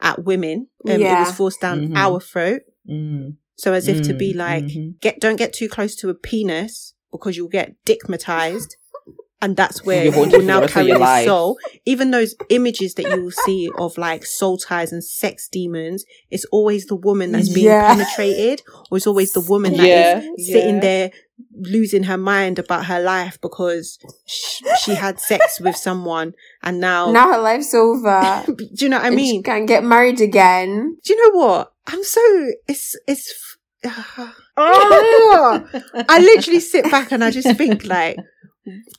[0.00, 0.68] at women.
[0.88, 1.16] Um, yeah.
[1.16, 1.96] It was forced down mm-hmm.
[1.96, 2.62] our throat.
[2.88, 3.36] Mm.
[3.56, 4.92] So as if to be like, mm-hmm.
[5.00, 8.74] get don't get too close to a penis because you'll get dickmatized
[9.42, 11.58] and that's where you will now carry the soul.
[11.84, 16.44] Even those images that you will see of like soul ties and sex demons, it's
[16.46, 17.92] always the woman that's being yeah.
[17.92, 20.18] penetrated, or it's always the woman that yeah.
[20.38, 20.80] is sitting yeah.
[20.80, 21.10] there
[21.56, 27.10] losing her mind about her life because she, she had sex with someone and now
[27.10, 28.44] now her life's over.
[28.46, 29.42] do you know what I mean?
[29.42, 30.98] Can't get married again.
[31.02, 31.72] Do you know what?
[31.88, 32.20] I'm so
[32.68, 33.56] it's it's.
[33.84, 33.90] Uh,
[34.58, 35.68] oh,
[36.08, 38.16] I literally sit back and I just think like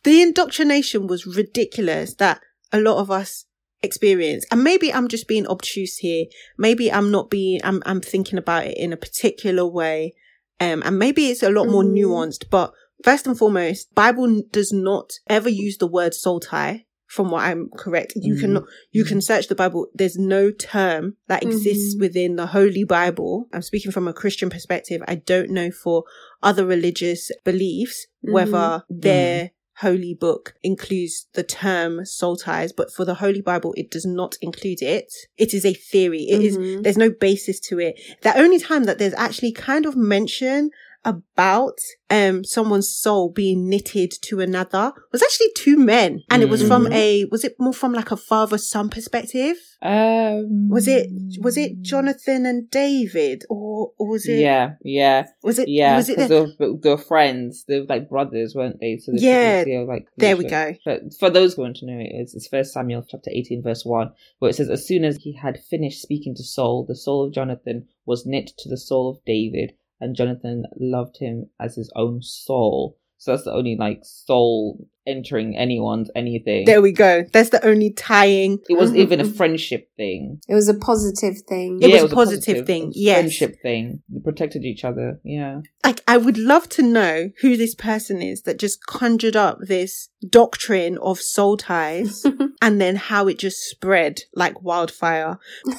[0.03, 2.41] the indoctrination was ridiculous that
[2.71, 3.45] a lot of us
[3.81, 4.45] experience.
[4.51, 6.25] And maybe I'm just being obtuse here.
[6.57, 10.13] Maybe I'm not being, I'm, I'm thinking about it in a particular way.
[10.59, 11.93] Um, and maybe it's a lot more mm.
[11.93, 16.85] nuanced, but first and foremost, Bible does not ever use the word soul tie.
[17.13, 18.39] From what I'm correct, you mm.
[18.39, 19.85] can you can search the Bible.
[19.93, 21.99] There's no term that exists mm.
[21.99, 23.47] within the Holy Bible.
[23.53, 25.03] I'm speaking from a Christian perspective.
[25.07, 26.05] I don't know for
[26.41, 28.99] other religious beliefs whether mm-hmm.
[28.99, 34.05] their holy book includes the term soul ties, but for the Holy Bible, it does
[34.05, 35.13] not include it.
[35.37, 36.23] It is a theory.
[36.23, 36.63] It mm-hmm.
[36.63, 37.99] is, there's no basis to it.
[38.23, 40.71] The only time that there's actually kind of mention
[41.05, 41.77] about
[42.09, 46.85] um someone's soul being knitted to another was actually two men and it was from
[46.85, 46.93] Mhm.
[46.93, 51.09] a was it more from like a father son perspective Um, was it
[51.41, 55.97] was it jonathan and david or, or was it Yeah, yeah, was it yeah.
[55.97, 57.65] was it the, they, were, they were friends.
[57.67, 58.97] They were like brothers, weren't they?
[58.97, 61.99] So Yeah, they were like there we go But for those who want to know,
[61.99, 65.17] it is it's First Samuel chapter eighteen, verse one, where it says, "As soon as
[65.17, 69.09] he had finished speaking to Saul, the soul of Jonathan was knit to the soul
[69.09, 69.73] of David,
[70.03, 75.57] and Jonathan loved him as his own soul." So that's the only like soul entering
[75.57, 76.63] anyone's anything.
[76.65, 80.39] there we go that's the only tying it was even a friendship thing.
[80.47, 81.79] It was a positive thing.
[81.81, 83.17] It Yeah, was a positive thing, it a yes.
[83.19, 84.01] friendship thing.
[84.09, 85.19] They protected each other.
[85.25, 85.59] Yeah.
[85.85, 90.09] like I would love to know who this person is that just conjured up this
[90.29, 92.25] doctrine of soul ties
[92.61, 95.37] and then how it just spread like wildfire.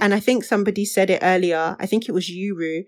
[0.00, 1.74] And I think somebody said it earlier.
[1.80, 2.84] I think it was Yuru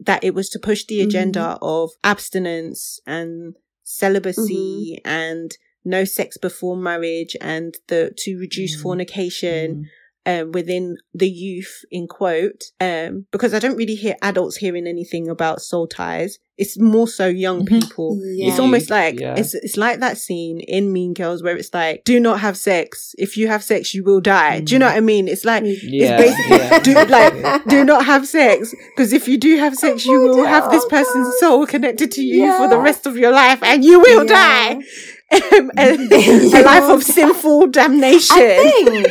[0.00, 1.08] that it was to push the mm-hmm.
[1.08, 5.08] agenda of abstinence and celibacy mm-hmm.
[5.08, 8.82] and no sex before marriage and the to reduce Mm.
[8.82, 9.88] fornication
[10.26, 15.28] um, within the youth in quote um, because I don't really hear adults hearing anything
[15.28, 16.38] about soul ties.
[16.58, 17.68] It's more so young Mhm.
[17.68, 18.20] people.
[18.24, 18.48] Yeah.
[18.48, 19.36] It's almost like Yeah.
[19.36, 23.14] it's it's like that scene in Mean Girls where it's like, do not have sex.
[23.16, 24.60] If you have sex, you will die.
[24.60, 25.28] Do you know what I mean?
[25.28, 26.16] It's like Yeah.
[26.18, 26.78] basically- yeah.
[26.80, 30.70] do like do not have sex because if you do have sex, you will have
[30.72, 34.00] this Oh, person's soul connected to you for the rest of your life, and you
[34.00, 34.74] will Yeah.
[34.74, 34.78] die.
[35.30, 38.34] Um, a, a life of sinful damnation.
[38.34, 39.06] I think.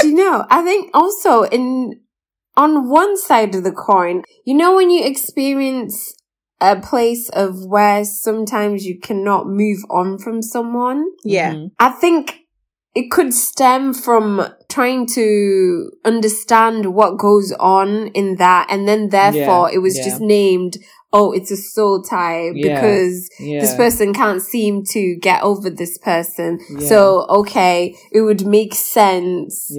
[0.00, 0.44] Do you know?
[0.50, 2.00] I think also in
[2.56, 6.14] on one side of the coin, you know, when you experience
[6.60, 11.52] a place of where sometimes you cannot move on from someone, yeah.
[11.54, 11.70] Mhm.
[11.78, 12.40] I think
[12.94, 19.68] it could stem from trying to understand what goes on in that, and then therefore
[19.68, 20.04] Yeah, it was yeah.
[20.04, 20.78] just named.
[21.16, 23.60] Oh, it's a soul tie Yeah, because Yeah.
[23.60, 26.58] this person can't seem to get over this person.
[26.78, 26.88] Yeah.
[26.88, 29.70] So, okay, it would make sense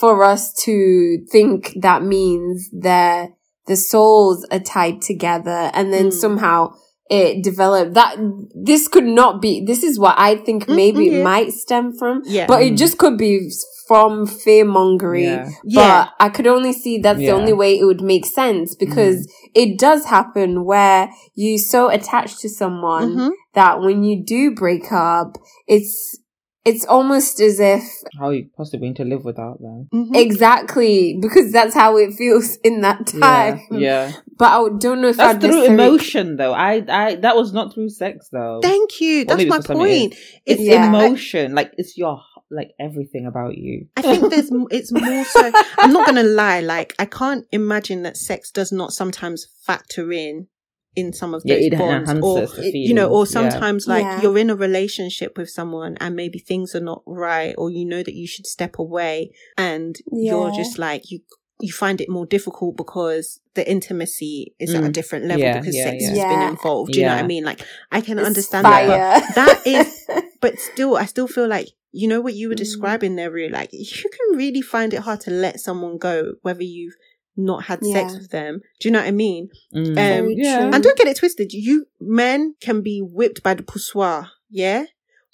[0.00, 3.30] for us to think that means that
[3.66, 6.12] the souls are tied together and then Mm.
[6.12, 6.72] somehow
[7.10, 8.16] it developed that
[8.54, 11.12] this could not be this is what I think Mm, maybe yeah.
[11.12, 12.22] it might stem from.
[12.24, 12.46] Yeah.
[12.46, 12.78] But it Mm.
[12.78, 13.50] just could be
[13.88, 15.22] from fear mongering.
[15.24, 15.48] Yeah.
[15.64, 16.04] Yeah.
[16.04, 19.78] But I could only see that's the only way it would make sense because it
[19.78, 23.30] does happen where you're so attached to someone Mhm.
[23.54, 26.18] that when you do break up, it's
[26.64, 27.82] it's almost as if
[28.20, 29.88] How are you possibly going to live without them?
[29.94, 30.14] Mhm.
[30.14, 33.60] exactly because that's how it feels in that time.
[33.70, 33.78] Yeah.
[33.78, 34.12] yeah.
[34.38, 36.52] But I don't know if That's I'd through necessarily- emotion, though.
[36.52, 38.60] I, I, that was not through sex, though.
[38.62, 39.22] Thank you.
[39.22, 40.14] Or That's maybe my for some point.
[40.44, 40.88] It's Yeah.
[40.88, 41.54] emotion.
[41.54, 42.20] Like it's your,
[42.50, 43.86] like everything about you.
[43.96, 46.60] I think there's, it's more so, I'm not going to lie.
[46.60, 50.48] Like, I can't imagine that sex does not sometimes factor in
[50.96, 53.50] in some of Yeah, those it bonds or, enhances the you know, or feelings, yeah.
[53.50, 54.22] sometimes like Yeah.
[54.22, 58.02] you're in a relationship with someone and maybe things are not right or you know
[58.02, 61.20] that you should step away and you're just like, you,
[61.60, 64.92] you find it more difficult because the intimacy is at a Mm.
[64.92, 66.08] different level Yeah, because yeah, sex yeah.
[66.08, 66.92] has been involved.
[66.92, 67.44] Do you know what I mean?
[67.44, 67.60] Like,
[67.92, 69.26] I can It's understand that.
[69.26, 70.04] but that is
[70.40, 72.58] but still, I still feel like you know what you were Mm.
[72.58, 73.30] describing there.
[73.30, 76.94] Really, like you can really find it hard to let someone go, whether you've
[77.36, 78.60] not had sex with them.
[78.80, 79.48] Do you know what I mean?
[79.74, 79.88] Mm.
[80.20, 80.70] Um, yeah.
[80.72, 81.52] And don't get it twisted.
[81.52, 84.30] You men can be whipped by the poussoir.
[84.50, 84.84] Yeah,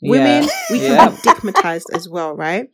[0.03, 0.51] women Yeah.
[0.71, 1.09] we can Yeah.
[1.11, 2.69] be stigmatized as well, right?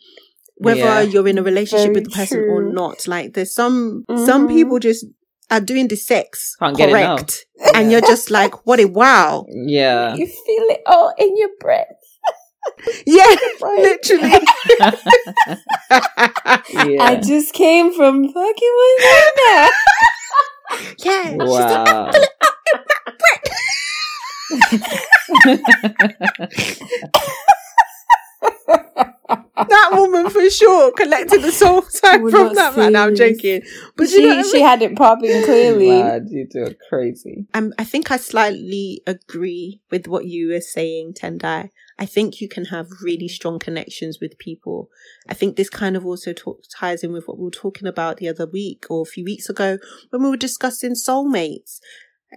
[0.57, 1.01] Whether Yeah.
[1.03, 4.53] you're in a relationship Very with the person or not, like there's some some Mhm.
[4.57, 5.07] people just
[5.51, 7.18] are doing the sex Can't get enough.
[7.18, 10.14] correct, and you're just like, what a wow, Yeah.
[10.14, 11.99] you feel it all in your breath.
[13.06, 13.78] yeah, Right.
[13.80, 14.30] literally.
[16.94, 17.02] yeah.
[17.02, 19.70] I just came from fucking with Linda.
[20.98, 22.11] yeah, she's like, wow.
[29.68, 32.92] That woman for sure collected the soul time We're from that man.
[32.92, 33.62] No, I'm joking,
[33.96, 34.66] but she you know what I she mean?
[34.66, 35.88] had it popping clearly.
[35.88, 37.46] Mad, you two are crazy.
[37.54, 41.70] Um, I think I slightly agree with what you were saying, Tendai.
[41.98, 44.88] I think you can have really strong connections with people.
[45.28, 48.16] I think this kind of also talk, ties in with what we were talking about
[48.16, 49.76] the other week or a few weeks ago
[50.08, 51.78] when we were discussing soulmates.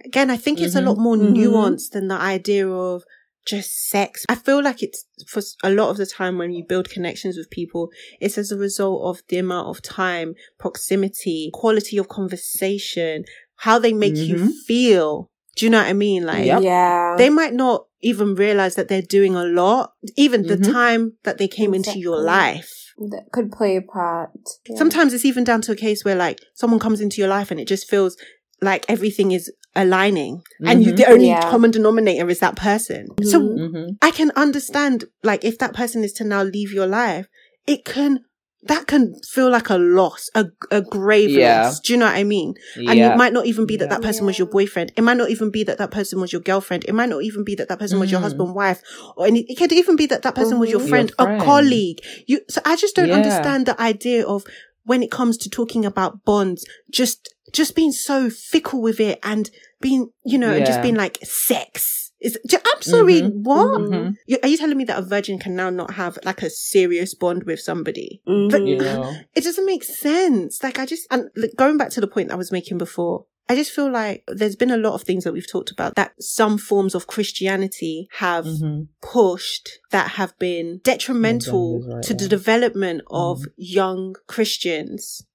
[0.04, 1.34] Again, I think it's a lot more Mhm.
[1.34, 3.04] nuanced than the idea of
[3.44, 4.24] just sex.
[4.28, 7.50] I feel like it's for a lot of the time when you build connections with
[7.50, 7.90] people,
[8.20, 13.24] it's as a result of the amount of time, proximity, quality of conversation,
[13.56, 14.52] how they make you Mhm.
[14.66, 15.30] feel.
[15.56, 16.24] Do you know what I mean?
[16.24, 16.62] Like, Yep.
[16.62, 17.14] Yeah.
[17.16, 20.72] they might not even realize that they're doing a lot, even the Mhm.
[20.72, 22.80] time that they came into your life.
[23.10, 24.30] that could play a part.
[24.68, 24.76] Yeah.
[24.76, 27.58] Sometimes it's even down to a case where like someone comes into your life and
[27.58, 28.16] it just feels
[28.64, 31.50] like everything is aligning and you, the only Yeah.
[31.50, 33.08] common denominator is that person.
[33.22, 33.58] So Mhm.
[33.58, 33.88] Mm-hmm.
[34.02, 37.26] I can understand, like, if that person is to now leave your life,
[37.66, 38.20] it can,
[38.66, 41.64] that can feel like a loss, a, a grave Yeah.
[41.64, 41.80] loss.
[41.80, 42.54] Do you know what I mean?
[42.76, 43.12] And Yeah.
[43.12, 43.94] it might not even be that Yeah.
[43.98, 44.92] that person was your boyfriend.
[44.96, 46.84] It might not even be that that person was your girlfriend.
[46.86, 48.26] It might not even be that that person was your Mm.
[48.28, 48.80] husband, wife,
[49.16, 50.84] or any, it could even be that that person was your Mhm.
[50.84, 51.42] Your friend, friend.
[51.42, 51.98] a colleague.
[52.26, 53.16] You, so I just don't Yeah.
[53.20, 54.44] understand the idea of
[54.84, 59.50] when it comes to talking about bonds, just, just being so fickle with it and
[59.80, 62.12] being, you know, and just being like sex.
[62.20, 63.42] Is, I'm sorry, Mhm.
[63.42, 63.80] what?
[63.82, 64.14] Mhm.
[64.42, 67.44] Are you telling me that a virgin can now not have like a serious bond
[67.44, 68.22] with somebody?
[68.26, 68.66] Mhm.
[68.66, 69.14] You know.
[69.34, 70.62] It doesn't make sense.
[70.62, 73.54] Like I just, and like, going back to the point I was making before, I
[73.54, 76.56] just feel like there's been a lot of things that we've talked about that some
[76.56, 78.88] forms of Christianity have Mhm.
[79.02, 85.26] pushed that have been detrimental right to the development of young Christians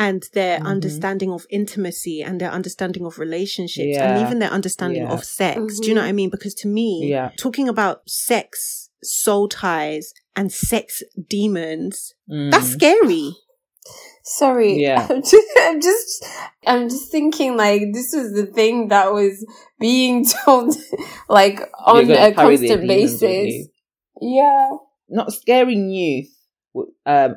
[0.00, 0.66] and their Mhm.
[0.66, 5.12] understanding of intimacy and their understanding of relationships and even their understanding Yeah.
[5.12, 5.78] of sex.
[5.78, 6.30] Do you know what I mean?
[6.30, 7.30] Because to me, Yeah.
[7.38, 12.50] talking about sex, soul ties, and sex demons, Mm.
[12.50, 13.36] that's scary.
[14.24, 14.80] Sorry.
[14.80, 15.06] Yeah.
[15.10, 16.26] I'm just, I'm just,
[16.66, 19.44] I'm just thinking like this was the thing that was
[19.78, 20.74] being told
[21.28, 23.68] like on a constant basis.
[24.20, 24.70] Yeah.
[25.08, 26.34] not scaring youth
[26.72, 27.36] with, um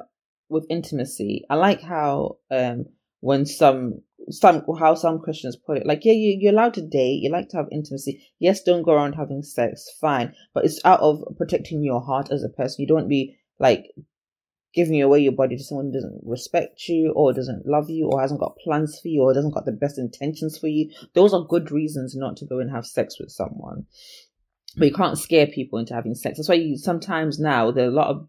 [0.50, 1.44] with intimacy.
[1.50, 2.86] I like how um
[3.20, 7.22] when some some how some Christians put it, like yeah, you you're allowed to date,
[7.22, 8.26] you like to have intimacy.
[8.40, 12.44] Yes, don't go around having sex, fine, but it's out of protecting your heart as
[12.44, 12.82] a person.
[12.82, 13.92] You don't be like
[14.74, 18.22] giving away your body to someone who doesn't respect you or doesn't love you or
[18.22, 20.92] hasn't got plans for you or doesn't got the best intentions for you.
[21.14, 23.86] Those are good reasons not to go and have sex with someone
[24.78, 26.38] but you can't scare people into having sex.
[26.38, 28.28] That's why you sometimes now there are a lot of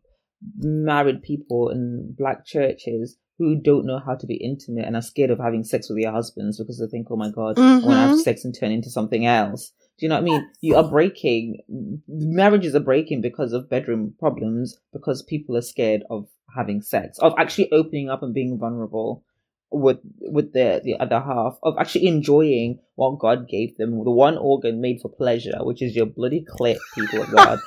[0.57, 5.31] married people in black churches who don't know how to be intimate and are scared
[5.31, 7.91] of having sex with their husbands because they think, oh my god, I want to
[7.91, 8.21] have mm-hmm.
[8.21, 9.73] sex and turn into something else.
[9.99, 10.51] Do you know what I mean?
[10.61, 11.61] You are breaking
[12.09, 17.35] marriages are breaking because of bedroom problems because people are scared of having sex, of
[17.39, 19.25] actually opening up and being vulnerable
[19.71, 24.39] with with the the other half of actually enjoying what God gave them, the one
[24.39, 27.59] organ made for pleasure, which is your bloody clit, people of God.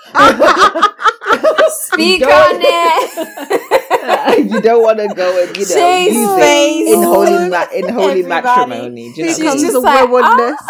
[1.69, 4.51] Speak You on don't- it.
[4.51, 6.89] you don't want to go and you know Chase use face.
[6.89, 8.27] it in holy ma- in holy Everybody.
[8.45, 9.13] matrimony.
[9.13, 9.61] Do you know She's what I mean?
[9.61, 10.61] just the like, waywardness.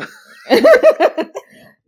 [0.00, 0.08] Ah.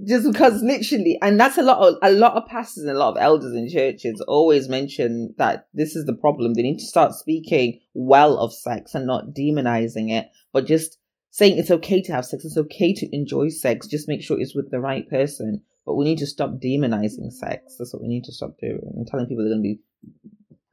[0.05, 3.11] just because literally and that's a lot of a lot of pastors and a lot
[3.11, 6.55] of elders in churches always mention that this is the problem.
[6.55, 10.99] They need to start speaking well of sex and not demonizing it but just
[11.31, 14.55] saying it's okay to have sex it's okay to enjoy sex just make sure it's
[14.55, 15.63] with the right person.
[15.85, 17.77] But we need to stop demonizing sex.
[17.79, 19.81] That's what we need to stop doing and telling people they're going to be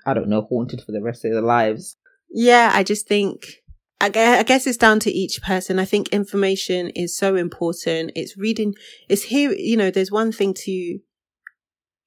[0.05, 1.97] i don't know haunted for the rest of their lives.
[2.29, 3.63] Yeah, I just think,
[4.05, 5.79] I gue- I guess it's down to each person.
[5.79, 8.11] I think information is so important.
[8.15, 8.75] It's reading,
[9.09, 10.99] it's here, you know, there's one thing to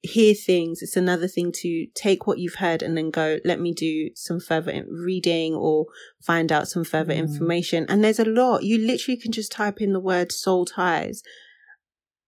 [0.01, 0.81] hear things.
[0.81, 4.39] It's another thing to take what you've heard and then go, let me do some
[4.39, 5.87] further reading or
[6.21, 7.17] find out some further Mm.
[7.17, 7.85] information.
[7.89, 8.63] And there's a lot.
[8.63, 11.21] You literally can just type in the word soul ties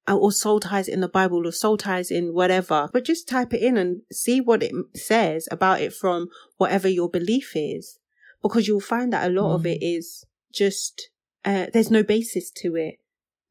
[0.05, 3.53] uh, or soul ties in the Bible or soul ties in whatever, but just type
[3.53, 7.99] it in and see what it says about it from whatever your belief is.
[8.41, 9.75] Because you'll find that a lot of Mm.
[9.75, 11.09] it is just,
[11.45, 12.95] uh, there's no basis to it.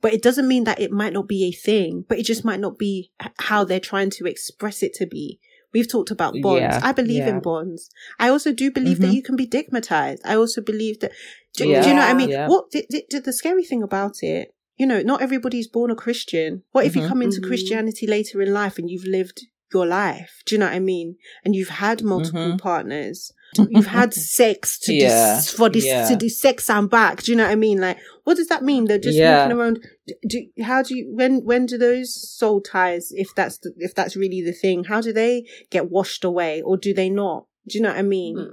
[0.01, 2.61] But it doesn't mean that it might not be a thing, but it just might
[2.61, 5.39] not be how they're trying to express it to be.
[5.73, 6.61] We've talked about bonds.
[6.63, 7.29] Yeah, I believe yeah.
[7.29, 7.91] in bonds.
[8.19, 9.15] I also do believe that Mhm.
[9.15, 10.21] you can be digmatized.
[10.25, 11.13] I also believe that,
[11.55, 12.31] do, do you know what I mean?
[12.31, 12.49] yeah.
[12.49, 16.63] What, the, the, the scary thing about it, you know, not everybody's born a Christian.
[16.73, 17.09] What if you Mhm.
[17.09, 17.47] come into Mhm.
[17.47, 20.43] Christianity later in life and you've lived your life?
[20.47, 21.17] Do you know what I mean?
[21.45, 22.59] And you've had multiple Mhm.
[22.59, 23.33] partners.
[23.69, 26.09] You've had sex to Yeah, for this, yeah.
[26.09, 27.23] to do sex and back.
[27.23, 27.81] Do you know what I mean?
[27.81, 28.85] Like, what does that mean?
[28.85, 29.43] They're just Yeah.
[29.43, 29.87] walking around.
[30.07, 33.95] Do, do, how do you, when, when do those soul ties, if that's, the, if
[33.95, 37.47] that's really the thing, how do they get washed away or do they not?
[37.69, 38.37] Do you know what I mean?
[38.37, 38.51] Mm.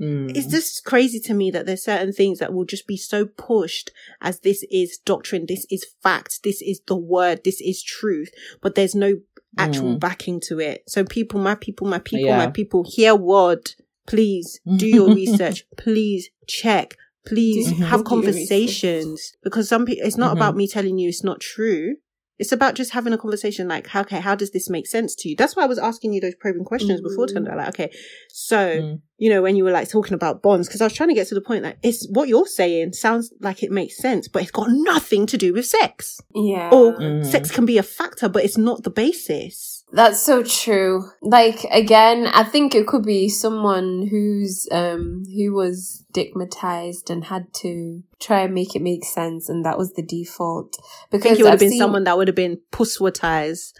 [0.00, 0.36] Mm.
[0.36, 3.90] It's just crazy to me that there's certain things that will just be so pushed
[4.22, 8.30] as this is doctrine, this is fact, this is the word, this is truth,
[8.62, 9.18] but there's no
[9.58, 10.00] actual Mm.
[10.00, 10.84] backing to it.
[10.88, 12.38] So people, my people, my people, Yeah.
[12.38, 13.72] my people, hear word.
[14.06, 15.64] Please do your research.
[15.76, 16.96] Please check.
[17.26, 20.36] Please Do have conversations because some people, it's not Mhm.
[20.38, 21.96] about me telling you it's not true.
[22.38, 25.36] It's about just having a conversation like, okay, how does this make sense to you?
[25.36, 27.34] That's why I was asking you those probing questions before, Mhm.
[27.44, 27.54] Tendai.
[27.56, 27.90] Like, okay,
[28.30, 29.00] so Mm.
[29.18, 31.28] you know, when you were like talking about bonds, because I was trying to get
[31.28, 34.50] to the point that it's what you're saying sounds like it makes sense, but it's
[34.50, 36.18] got nothing to do with sex.
[36.34, 36.70] Yeah.
[36.72, 37.26] Or Mm.
[37.26, 39.79] sex can be a factor, but it's not the basis.
[39.92, 41.10] That's so true.
[41.20, 47.52] Like again, I think it could be someone who's um who was stigmatized and had
[47.54, 50.76] to try and make it make sense, and that was the default.
[50.78, 53.72] I Because think it would have been seen- someone that would have been pusswatized.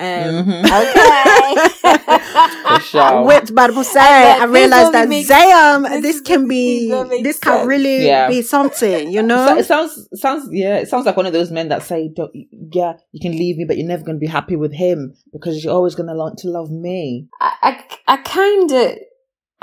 [0.00, 0.64] Um, Mhm.
[0.80, 1.68] Okay.
[2.74, 3.24] For sure.
[3.26, 3.94] Whipped by the pussy.
[3.94, 7.66] then I realized that makes- Zayam, this this can be, don't this can sense.
[7.68, 8.28] really Yeah.
[8.28, 9.56] be something, you So- know?
[9.58, 12.30] it sounds sounds yeah, it sounds like one of those men that say, Don't,
[12.72, 15.62] "Yeah, you can leave me, but you're never going to be happy with him because
[15.62, 17.72] you're always going to want to love me." I, I,
[18.14, 18.86] I kind of,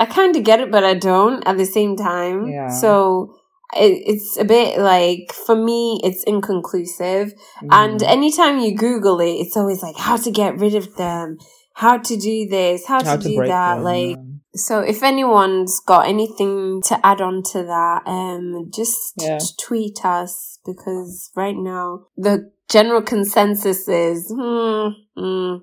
[0.00, 2.46] I kind of get it, but I don't at the same time.
[2.48, 2.68] Yeah.
[2.68, 3.30] So it,
[3.74, 7.32] it's a bit like, for me, it's inconclusive.
[7.70, 8.08] And Mm.
[8.08, 11.38] anytime you Google it, it's always like how to get rid of them,
[11.74, 13.74] how to do this, how, How to, to do that.
[13.76, 14.24] them, like, yeah.
[14.54, 19.38] so if anyone's got anything to add on to that, um, just Yeah.
[19.60, 25.56] tweet us because right now the general consensus is, hmm, hmm,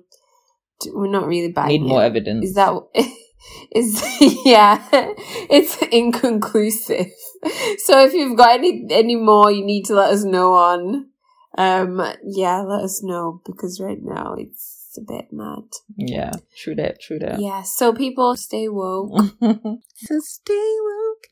[0.94, 2.06] we're not really buying need more it.
[2.06, 2.46] evidence.
[2.46, 2.72] Is that
[3.72, 4.02] is
[4.44, 4.82] yeah?
[5.50, 7.06] It's inconclusive.
[7.78, 11.10] So if you've got any any more, you need to let us know on.
[11.58, 15.64] Um, yeah, let us know because right now it's a bit mad.
[15.96, 17.40] yeah, true that, true that.
[17.40, 17.62] Yeah.
[17.62, 19.12] So people stay woke.
[19.40, 21.28] So stay woke.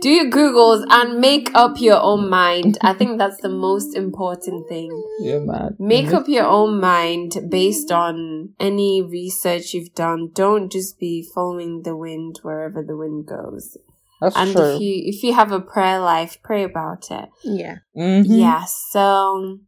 [0.00, 2.78] Do, your Googles and make up your own mind.
[2.80, 4.90] I think that's the most important thing.
[5.20, 5.76] you're mad.
[5.78, 10.30] Make up your own mind based on any research you've done.
[10.32, 13.76] Don't just be following the wind wherever the wind goes.
[14.22, 14.76] That's and true.
[14.76, 17.28] if you if you have a prayer life, pray about it.
[17.42, 17.78] Yeah.
[17.96, 18.24] Mhm.
[18.28, 18.64] Yeah.
[18.64, 19.58] So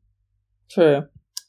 [0.71, 1.03] true.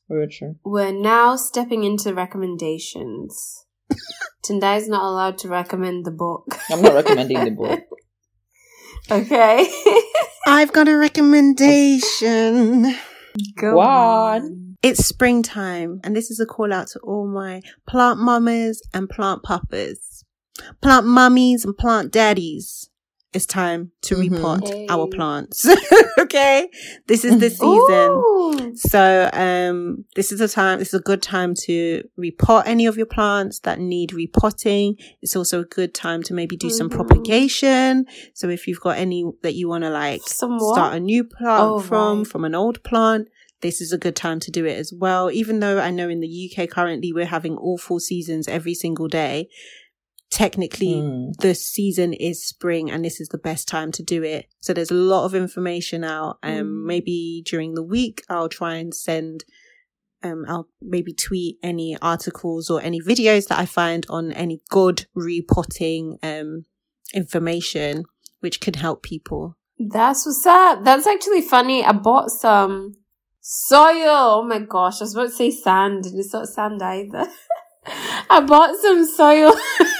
[0.09, 0.55] Very true.
[0.63, 3.65] we're now stepping into recommendations.
[4.43, 6.57] Tendai's not allowed to recommend the book.
[6.71, 7.79] I'm not recommending the book.
[9.11, 9.67] okay.
[10.47, 12.95] I've got a recommendation.
[13.57, 13.87] Go What?
[13.87, 14.75] on.
[14.83, 19.41] It's springtime, and this is a call out to all my plant mamas and plant
[19.43, 20.23] papas,
[20.81, 22.89] plant mummies and plant daddies.
[23.35, 24.29] It's time to Mhm.
[24.29, 24.85] repot Hey.
[24.89, 25.67] our plants.
[26.19, 26.69] okay,
[27.07, 28.11] this is the season.
[28.13, 28.71] Ooh.
[28.75, 32.95] So, um, this is a time, this is a good time to repot any of
[32.95, 34.95] your plants that need repotting.
[35.21, 36.93] It's also a good time to maybe do some Mhm.
[36.95, 38.05] propagation.
[38.33, 41.63] So if you've got any that you want to like Some start a new plant
[41.73, 42.27] Oh, from, right.
[42.27, 43.27] from an old plant,
[43.61, 45.29] this is a good time to do it as well.
[45.31, 49.49] Even though I know in the UK currently we're having awful seasons every single day.
[50.35, 51.33] Technically, Mm.
[51.39, 54.47] the season is spring and this is the best time to do it.
[54.59, 56.39] So there's a lot of information out.
[56.43, 56.85] Um, Mm.
[56.85, 59.45] maybe during the week, I'll try and send,
[60.23, 65.05] um, I'll maybe tweet any articles or any videos that I find on any good
[65.15, 66.65] repotting, um,
[67.13, 68.03] information,
[68.41, 69.55] which can help people.
[69.79, 70.83] That's what's up.
[70.83, 71.85] That's actually funny.
[71.85, 72.95] I bought some
[73.39, 74.35] soil.
[74.39, 77.25] Oh my gosh, I was about to say sand, and it's not sand either.
[78.29, 79.53] I bought some soil.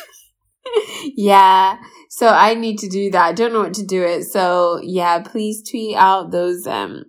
[1.16, 1.78] yeah.
[2.09, 3.26] So I need to do that.
[3.26, 4.24] I don't know what to do it.
[4.24, 7.05] So yeah, please tweet out those um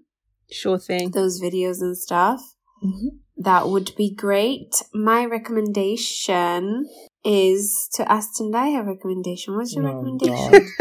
[0.51, 1.11] Sure thing.
[1.11, 2.41] those videos and stuff.
[2.85, 3.19] Mhm.
[3.39, 4.83] That would be great.
[4.95, 6.87] My recommendation
[7.25, 9.57] is to ask Tendai her recommendation.
[9.57, 10.73] What's your Oh, recommendation?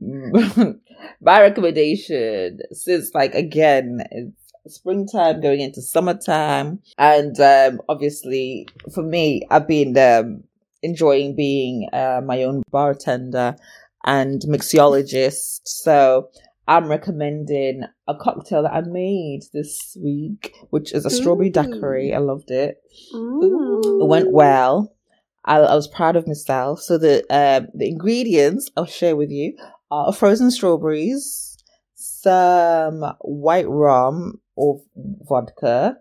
[1.20, 9.42] My recommendation, since like again, it's springtime going into summertime, and um, obviously for me,
[9.50, 10.44] I've been um,
[10.86, 13.56] enjoying being uh, my own bartender
[14.04, 15.60] and mixologist.
[15.64, 16.30] So
[16.68, 22.14] I'm recommending a cocktail that I made this week, which is a strawberry daiquiri.
[22.14, 22.78] I loved it.
[23.14, 24.00] Ooh.
[24.02, 24.92] It went well.
[25.44, 26.80] I, I was proud of myself.
[26.80, 29.56] So the um, the ingredients I'll share with you
[29.90, 31.56] are frozen strawberries,
[31.94, 34.82] some white rum or
[35.28, 35.98] vodka,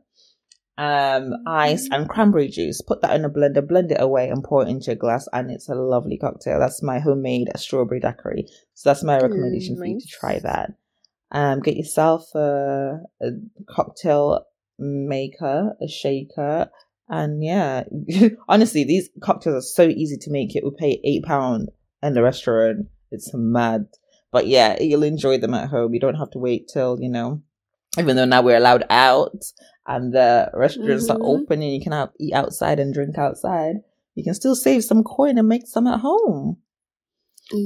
[0.78, 2.82] um, ice and cranberry juice.
[2.82, 5.49] Put that in a blender, blend it away, and pour it into a glass, and
[5.49, 6.59] it's a lovely cocktail.
[6.59, 8.45] That's my homemade strawberry daiquiri.
[8.73, 10.71] So that's my recommendation for you to try that.
[11.32, 13.30] Um, get yourself a, a
[13.69, 14.45] cocktail
[14.78, 16.69] maker, a shaker,
[17.07, 17.84] and yeah,
[18.49, 20.55] honestly, these cocktails are so easy to make.
[20.55, 21.69] It would pay eight pound
[22.03, 22.88] in the restaurant.
[23.11, 23.88] It's mad,
[24.32, 25.93] but yeah, you'll enjoy them at home.
[25.93, 27.41] You don't have to wait till you know.
[27.97, 29.45] Even though now we're allowed out
[29.88, 31.41] and the restaurants are Mhm.
[31.41, 33.77] open and you can out, eat outside and drink outside,
[34.15, 36.57] you can still save some coin and make some at home.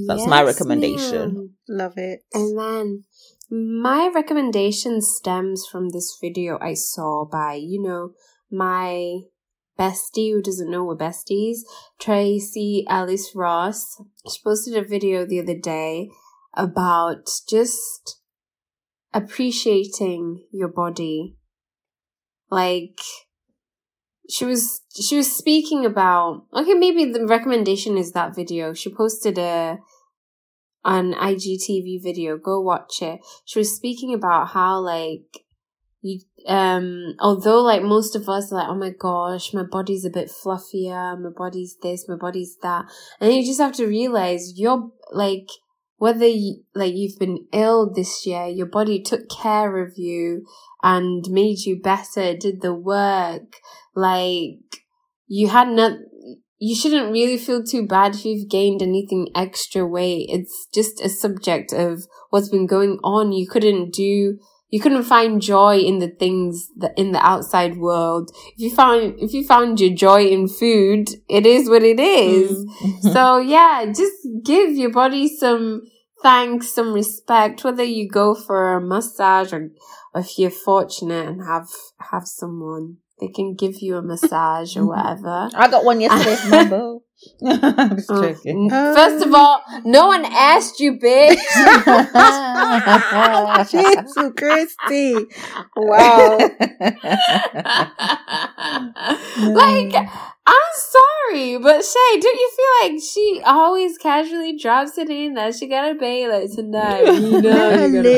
[0.07, 1.33] That's my recommendation.
[1.33, 1.55] ma'am.
[1.69, 2.23] Love it.
[2.33, 3.05] And then
[3.49, 8.11] my recommendation stems from this video I saw by, you know,
[8.51, 9.21] my
[9.79, 11.59] bestie who doesn't know we're besties,
[11.97, 14.01] Tracee Ellis Ross.
[14.29, 16.09] She posted a video the other day
[16.53, 18.19] about just
[19.13, 21.37] appreciating your body.
[22.51, 22.99] Like,
[24.29, 28.73] she was she was speaking about okay maybe the recommendation is that video.
[28.73, 29.79] She posted a
[30.85, 32.37] an IGTV video.
[32.37, 33.19] Go watch it.
[33.45, 35.45] She was speaking about how like
[36.01, 40.29] you um although like most of us like oh my gosh my body's a bit
[40.29, 42.85] fluffier my body's this my body's that.
[43.19, 45.47] And you just have to realize you're like
[45.99, 50.45] whether you, like you've been ill this year your body took care of you
[50.81, 53.57] and made you better did the work
[53.95, 54.59] like
[55.27, 55.93] you had not
[56.59, 60.27] you shouldn't really feel too bad if you've gained anything extra weight.
[60.29, 63.31] It's just a subject of what's been going on.
[63.31, 64.37] You couldn't do
[64.69, 68.31] you couldn't find joy in the things that in the outside world.
[68.55, 72.51] If you found if you found your joy in food, it is what it is.
[72.51, 73.01] Mm.
[73.13, 75.81] so yeah, just give your body some
[76.21, 79.69] thanks, some respect, whether you go for a massage or,
[80.13, 81.69] or if you're fortunate and have
[82.11, 82.97] have someone.
[83.19, 85.49] They can give you a massage or whatever.
[85.53, 87.03] I got one yesterday from my boo.
[87.45, 87.59] I'm
[87.97, 88.11] just mm.
[88.17, 88.69] Oh, joking.
[88.69, 91.37] First of all, no one asked you, bitch.
[93.71, 95.15] Jesus Christy.
[95.75, 96.37] Wow.
[99.53, 99.95] like,
[100.47, 105.55] I'm sorry, but Shay, don't you feel like she always casually drops it in that
[105.55, 107.05] she got a bay like tonight?
[107.05, 108.09] You know, Let her you gotta-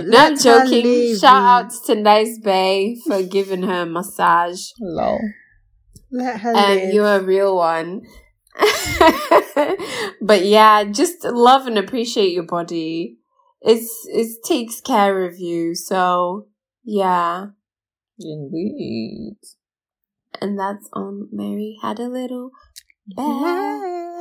[0.00, 0.06] live.
[0.08, 1.16] Not joking.
[1.18, 4.60] Shout out to Nice Bay for giving her a massage.
[4.80, 5.20] Lol.
[6.10, 6.94] Let her And live.
[6.94, 8.02] you're a real one.
[10.20, 13.18] but yeah, just love and appreciate your body.
[13.60, 15.74] It's it takes care of you.
[15.74, 16.48] So
[16.84, 17.48] yeah.
[18.18, 19.36] Indeed.
[20.40, 22.50] And that's on Mary had a little
[23.06, 24.15] bag.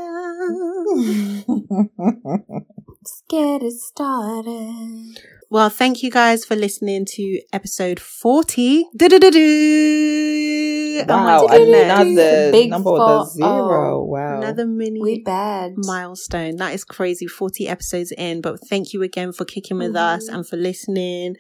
[1.48, 5.20] Let's get it started.
[5.50, 8.86] Well, thank you guys for listening to episode 40.
[8.98, 11.06] Do-do-do-do.
[11.08, 14.04] wow, And once another Big number with a zero.
[14.04, 14.38] wow.
[14.42, 15.74] Another mini We bad.
[15.78, 16.56] milestone.
[16.58, 17.28] That is crazy.
[17.28, 18.42] 40 episodes in.
[18.42, 20.34] But thank you again for kicking with us Mhm.
[20.36, 21.36] and for listening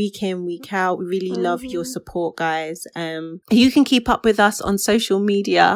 [0.00, 0.98] week in, week out.
[1.00, 1.92] We really love your Mhm.
[1.94, 2.78] support, guys.
[2.94, 5.66] Um, you can keep up with us on social media,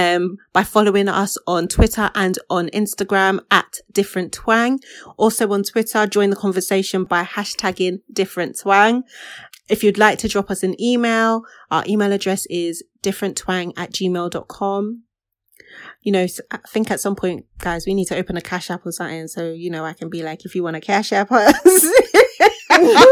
[0.00, 0.22] um,
[0.52, 4.78] by following us on Twitter and on Instagram at different twang.
[5.16, 9.02] Also on Twitter, join the conversation by hashtagging different twang.
[9.68, 15.02] If you'd like to drop us an email, our email address is differenttwang at gmail.com
[16.02, 18.86] you know, I think at some point, guys, we need to open a cash app
[18.86, 19.28] or something.
[19.28, 21.52] So, you know, I can be like, if you want to cash app us.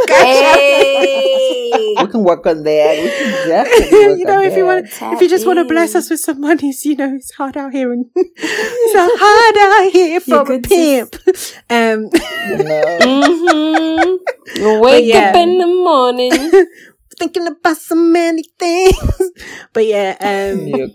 [0.08, 1.94] Hey!
[2.00, 2.98] we can work on that.
[3.02, 5.00] We can definitely work you know, on if you that.
[5.00, 7.56] want, if you just want to bless us with some monies, you know, it's hard
[7.56, 11.16] out here and it's hard out here for a good pimp.
[11.70, 12.08] Um,
[12.48, 12.98] You know?
[13.00, 14.80] mm-hmm.
[14.80, 15.30] Wake yeah.
[15.30, 16.66] up in the morning.
[17.18, 18.96] thinking about so many things.
[19.72, 20.88] but yeah, um, You're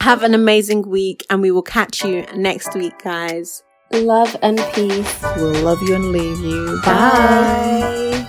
[0.00, 3.62] have an amazing week and we will catch you next week, guys.
[3.92, 5.22] Love and peace.
[5.36, 6.80] We'll love you and leave you.
[6.84, 8.26] Bye.